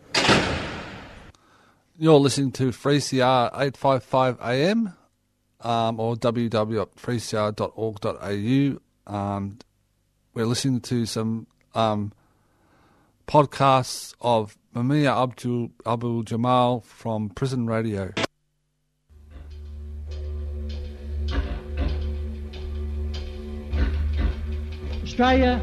You're 1.99 2.21
listening 2.21 2.53
to 2.53 2.65
3CR 2.69 3.47
855 3.49 4.39
AM 4.43 4.95
um, 5.61 5.99
or 5.99 6.15
www.3cr.org.au. 6.17 9.15
Um, 9.15 9.59
we're 10.35 10.47
listening 10.47 10.81
to 10.81 11.07
some 11.07 11.47
um, 11.75 12.13
podcasts 13.27 14.15
of 14.21 14.57
Mumia 14.75 15.23
Abdul 15.23 15.71
Abdul 15.87 16.23
Jamal 16.23 16.81
from 16.81 17.31
Prison 17.31 17.67
Radio. 17.67 18.13
Australia 25.03 25.61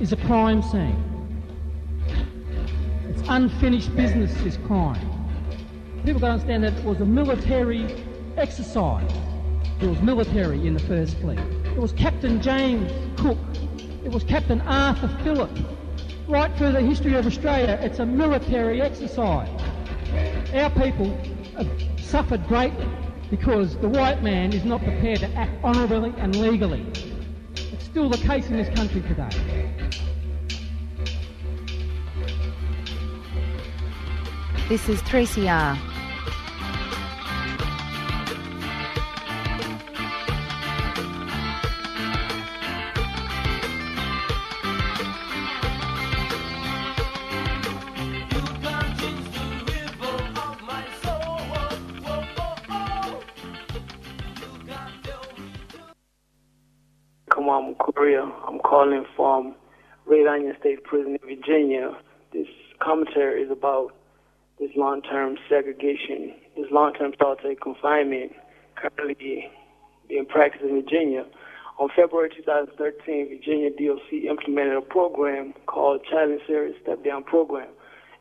is 0.00 0.12
a 0.12 0.16
crime 0.16 0.62
scene. 0.62 1.04
It's 3.08 3.22
unfinished 3.28 3.94
business, 3.94 4.32
this 4.42 4.56
crime. 4.66 4.98
People 6.04 6.20
don't 6.20 6.30
understand 6.30 6.64
that 6.64 6.72
it 6.72 6.84
was 6.84 7.00
a 7.00 7.04
military 7.04 7.84
exercise. 8.38 9.12
It 9.80 9.86
was 9.86 10.00
military 10.00 10.66
in 10.66 10.72
the 10.72 10.80
first 10.80 11.18
fleet. 11.18 11.38
It 11.38 11.76
was 11.76 11.92
Captain 11.92 12.40
James 12.40 12.90
Cook. 13.20 13.38
It 14.04 14.12
was 14.12 14.22
Captain 14.24 14.60
Arthur 14.62 15.08
Phillip. 15.24 15.50
Right 16.28 16.56
through 16.56 16.72
the 16.72 16.80
history 16.80 17.14
of 17.14 17.26
Australia, 17.26 17.78
it's 17.82 17.98
a 17.98 18.06
military 18.06 18.80
exercise. 18.80 19.48
Our 20.54 20.70
people 20.70 21.16
have 21.56 21.68
suffered 21.98 22.46
greatly 22.46 22.88
because 23.28 23.76
the 23.78 23.88
white 23.88 24.22
man 24.22 24.52
is 24.52 24.64
not 24.64 24.82
prepared 24.82 25.18
to 25.20 25.30
act 25.34 25.62
honourably 25.64 26.14
and 26.18 26.36
legally. 26.36 26.86
It's 27.54 27.84
still 27.84 28.08
the 28.08 28.18
case 28.18 28.46
in 28.48 28.56
this 28.56 28.74
country 28.76 29.02
today. 29.02 29.30
This 34.68 34.88
is 34.88 35.00
3CR. 35.02 35.97
Red 60.28 60.60
State 60.60 60.84
Prison 60.84 61.16
in 61.22 61.36
Virginia. 61.36 61.96
This 62.32 62.46
commentary 62.80 63.42
is 63.42 63.50
about 63.50 63.92
this 64.60 64.70
long-term 64.76 65.38
segregation, 65.48 66.34
this 66.54 66.66
long-term 66.70 67.14
solitary 67.18 67.56
confinement 67.56 68.32
currently 68.76 69.50
being 70.06 70.26
practiced 70.26 70.64
in 70.64 70.82
Virginia. 70.82 71.24
On 71.78 71.88
February 71.96 72.28
2013, 72.36 73.28
Virginia 73.28 73.70
DOC 73.70 74.28
implemented 74.28 74.76
a 74.76 74.82
program 74.82 75.54
called 75.66 76.04
Challenge 76.10 76.42
Series 76.46 76.74
Step 76.82 77.02
Down 77.04 77.24
Program. 77.24 77.68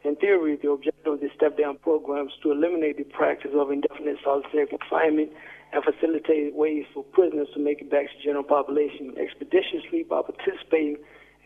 In 0.06 0.16
theory, 0.16 0.58
the 0.62 0.72
objective 0.72 1.14
of 1.14 1.20
this 1.20 1.32
step 1.36 1.58
down 1.58 1.78
program 1.80 2.28
is 2.28 2.34
to 2.44 2.52
eliminate 2.52 2.98
the 2.98 3.04
practice 3.04 3.52
of 3.54 3.72
indefinite 3.72 4.16
solitary 4.24 4.68
confinement 4.68 5.32
and 5.74 5.84
facilitate 5.84 6.56
ways 6.56 6.86
for 6.94 7.04
prisoners 7.04 7.50
to 7.54 7.60
make 7.60 7.82
it 7.82 7.92
back 7.92 8.06
to 8.06 8.14
the 8.16 8.24
general 8.24 8.44
population 8.44 9.14
expeditiously 9.20 10.04
by 10.08 10.22
participating 10.22 10.96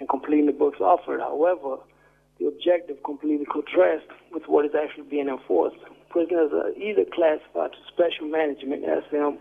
and 0.01 0.09
completing 0.09 0.47
the 0.47 0.51
books 0.51 0.81
offered. 0.81 1.21
However, 1.21 1.77
the 2.39 2.47
objective 2.47 2.97
completely 3.05 3.45
contrasts 3.45 4.09
with 4.33 4.43
what 4.47 4.65
is 4.65 4.73
actually 4.73 5.05
being 5.05 5.29
enforced. 5.29 5.77
Prisoners 6.09 6.49
are 6.51 6.73
either 6.73 7.05
classified 7.13 7.71
to 7.71 7.79
special 7.93 8.25
management, 8.25 8.81
SM, 8.81 9.37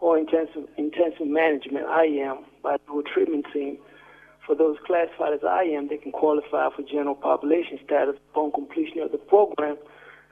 or 0.00 0.16
intensive 0.16 0.64
intensive 0.78 1.28
management, 1.28 1.84
IM, 1.84 2.48
by 2.64 2.78
the 2.88 3.02
treatment 3.12 3.44
team. 3.52 3.76
For 4.46 4.56
those 4.56 4.78
classified 4.86 5.34
as 5.36 5.44
IM, 5.44 5.88
they 5.92 5.98
can 5.98 6.10
qualify 6.10 6.72
for 6.74 6.80
general 6.80 7.14
population 7.14 7.78
status 7.84 8.16
upon 8.32 8.52
completion 8.52 9.00
of 9.04 9.12
the 9.12 9.18
program. 9.18 9.76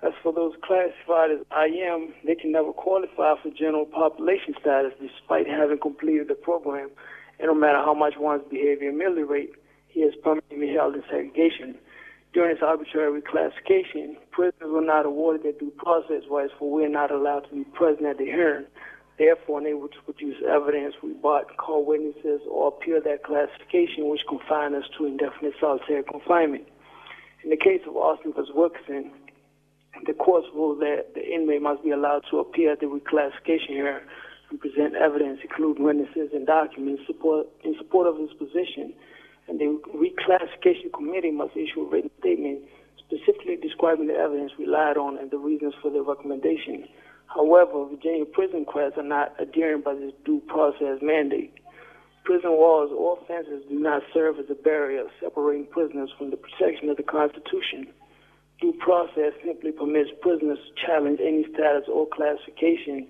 As 0.02 0.12
for 0.22 0.32
those 0.32 0.54
classified 0.64 1.36
as 1.36 1.44
IM, 1.52 2.14
they 2.24 2.34
can 2.34 2.50
never 2.50 2.72
qualify 2.72 3.34
for 3.42 3.50
general 3.52 3.84
population 3.84 4.54
status 4.58 4.92
despite 4.96 5.46
having 5.46 5.78
completed 5.78 6.28
the 6.28 6.34
program. 6.34 6.88
And 7.38 7.48
no 7.48 7.54
matter 7.54 7.76
how 7.84 7.92
much 7.92 8.14
one's 8.16 8.42
behavior 8.48 8.88
ameliorate, 8.88 9.52
he 9.96 10.02
is 10.02 10.14
permanently 10.22 10.74
held 10.74 10.94
in 10.94 11.02
segregation. 11.08 11.74
During 12.34 12.54
this 12.54 12.62
arbitrary 12.62 13.22
reclassification, 13.22 14.16
prisoners 14.30 14.68
were 14.68 14.82
not 14.82 15.06
awarded 15.06 15.42
their 15.42 15.52
due 15.52 15.72
process 15.78 16.20
rights 16.30 16.52
for 16.58 16.70
we 16.70 16.84
are 16.84 16.90
not 16.90 17.10
allowed 17.10 17.48
to 17.48 17.54
be 17.54 17.64
present 17.64 18.04
at 18.04 18.18
the 18.18 18.26
hearing. 18.26 18.66
Therefore, 19.18 19.60
unable 19.60 19.88
to 19.88 20.02
produce 20.04 20.36
evidence, 20.46 20.94
rebut, 21.02 21.56
call 21.56 21.86
witnesses, 21.86 22.42
or 22.50 22.68
appeal 22.68 23.00
that 23.02 23.24
classification, 23.24 24.10
which 24.10 24.20
confined 24.28 24.74
us 24.74 24.84
to 24.98 25.06
indefinite 25.06 25.54
solitary 25.58 26.02
confinement. 26.04 26.68
In 27.42 27.48
the 27.48 27.56
case 27.56 27.80
of 27.88 27.96
Austin 27.96 28.34
v. 28.34 28.42
Wilkinson, 28.52 29.10
the 30.04 30.12
court 30.12 30.44
ruled 30.54 30.80
that 30.80 31.14
the 31.14 31.24
inmate 31.24 31.62
must 31.62 31.82
be 31.82 31.90
allowed 31.90 32.24
to 32.30 32.40
appear 32.40 32.72
at 32.72 32.80
the 32.80 32.86
reclassification 32.86 33.68
hearing 33.68 34.04
and 34.50 34.60
present 34.60 34.94
evidence, 34.94 35.40
including 35.42 35.82
witnesses 35.82 36.28
and 36.34 36.46
documents, 36.46 37.00
support, 37.06 37.46
in 37.64 37.74
support 37.78 38.06
of 38.06 38.18
his 38.18 38.34
position. 38.34 38.92
And 39.48 39.60
the 39.60 39.80
reclassification 39.94 40.92
committee 40.92 41.30
must 41.30 41.56
issue 41.56 41.82
a 41.82 41.90
written 41.90 42.10
statement 42.18 42.62
specifically 42.98 43.56
describing 43.56 44.08
the 44.08 44.14
evidence 44.14 44.52
relied 44.58 44.96
on 44.96 45.18
and 45.18 45.30
the 45.30 45.38
reasons 45.38 45.74
for 45.80 45.90
the 45.90 46.02
recommendation. 46.02 46.86
However, 47.26 47.86
Virginia 47.86 48.24
prison 48.24 48.64
creds 48.64 48.96
are 48.98 49.02
not 49.02 49.34
adhering 49.38 49.82
by 49.82 49.94
this 49.94 50.12
due 50.24 50.42
process 50.48 50.98
mandate. 51.02 51.54
Prison 52.24 52.52
walls 52.52 52.90
or 52.90 53.18
fences 53.28 53.62
do 53.68 53.78
not 53.78 54.02
serve 54.12 54.38
as 54.40 54.46
a 54.50 54.54
barrier 54.54 55.04
separating 55.20 55.66
prisoners 55.66 56.10
from 56.18 56.30
the 56.30 56.36
protection 56.36 56.88
of 56.88 56.96
the 56.96 57.04
Constitution. 57.04 57.86
Due 58.60 58.72
process 58.80 59.32
simply 59.44 59.70
permits 59.70 60.10
prisoners 60.22 60.58
to 60.58 60.86
challenge 60.86 61.20
any 61.22 61.44
status 61.52 61.84
or 61.86 62.08
classification. 62.08 63.06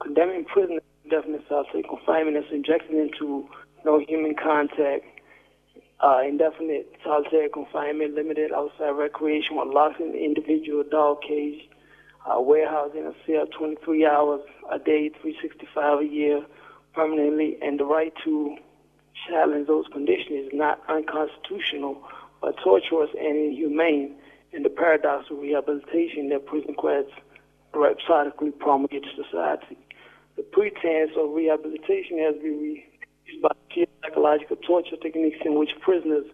Condemning 0.00 0.44
prisoners 0.44 0.82
to 0.82 1.10
indefinite 1.10 1.42
solitary 1.48 1.82
confinement 1.82 2.36
and 2.36 2.46
subjecting 2.50 2.98
them 2.98 3.10
to 3.18 3.48
no 3.84 3.98
human 4.06 4.34
contact, 4.36 5.04
uh, 6.02 6.20
indefinite 6.26 6.90
solitary 7.04 7.48
confinement, 7.48 8.14
limited 8.14 8.52
outside 8.52 8.90
recreation, 8.90 9.56
or 9.56 9.66
locked 9.66 10.00
in 10.00 10.14
individual 10.14 10.82
dog 10.90 11.22
cage, 11.22 11.68
uh, 12.28 12.38
a 12.38 13.12
cell 13.26 13.46
23 13.58 14.06
hours 14.06 14.40
a 14.70 14.78
day, 14.78 15.10
365 15.22 16.00
a 16.00 16.04
year, 16.04 16.44
permanently, 16.94 17.56
and 17.62 17.78
the 17.78 17.84
right 17.84 18.12
to 18.24 18.56
challenge 19.28 19.66
those 19.66 19.84
conditions 19.92 20.46
is 20.46 20.50
not 20.52 20.80
unconstitutional, 20.88 22.02
but 22.40 22.54
torturous 22.62 23.10
and 23.18 23.36
inhumane, 23.36 24.14
and 24.52 24.64
the 24.64 24.70
paradox 24.70 25.26
of 25.30 25.38
rehabilitation 25.38 26.28
that 26.28 26.46
prison 26.46 26.74
creds 26.74 27.10
rhapsodically 27.74 28.50
promulgate 28.50 29.02
to 29.02 29.24
society. 29.24 29.78
The 30.36 30.42
pretense 30.42 31.12
of 31.16 31.30
rehabilitation 31.30 32.18
has 32.18 32.34
been 32.36 32.82
by 33.42 33.50
psychological 34.02 34.56
torture 34.56 34.96
techniques 34.96 35.38
in 35.44 35.58
which 35.58 35.70
prisoners 35.80 36.26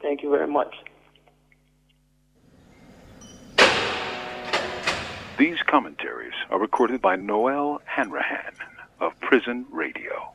Thank 0.00 0.22
you 0.22 0.30
very 0.30 0.46
much. 0.46 0.72
These 5.40 5.62
commentaries 5.62 6.34
are 6.50 6.58
recorded 6.58 7.00
by 7.00 7.16
Noelle 7.16 7.80
Hanrahan 7.86 8.52
of 9.00 9.18
Prison 9.20 9.64
Radio. 9.70 10.34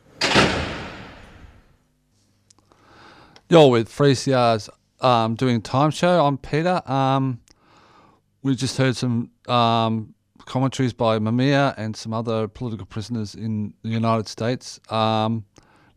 You're 3.48 3.70
with 3.70 3.88
3CR's 3.88 4.68
um, 5.00 5.36
doing 5.36 5.62
time 5.62 5.92
show. 5.92 6.26
I'm 6.26 6.36
Peter. 6.36 6.82
Um, 6.90 7.40
we 8.42 8.56
just 8.56 8.78
heard 8.78 8.96
some 8.96 9.30
um, 9.46 10.12
commentaries 10.44 10.92
by 10.92 11.20
Mumia 11.20 11.72
and 11.76 11.94
some 11.96 12.12
other 12.12 12.48
political 12.48 12.84
prisoners 12.84 13.36
in 13.36 13.74
the 13.84 13.90
United 13.90 14.26
States. 14.26 14.80
Um, 14.90 15.44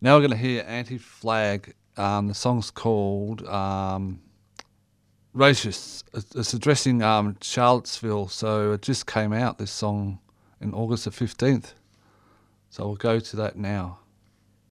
now 0.01 0.17
we're 0.17 0.27
going 0.27 0.31
to 0.33 0.37
hear 0.37 0.63
Anti 0.67 0.99
Flag. 0.99 1.73
Um, 1.97 2.27
the 2.27 2.35
song's 2.35 2.69
called 2.69 3.43
Racist. 5.35 6.03
It's 6.13 6.53
addressing 6.53 7.03
um, 7.03 7.37
Charlottesville, 7.41 8.29
so 8.29 8.71
it 8.73 8.81
just 8.81 9.05
came 9.05 9.31
out, 9.31 9.57
this 9.57 9.71
song, 9.71 10.19
in 10.59 10.73
August 10.73 11.05
the 11.05 11.11
15th. 11.11 11.73
So 12.69 12.85
we'll 12.87 12.95
go 12.95 13.19
to 13.19 13.35
that 13.35 13.55
now. 13.55 13.99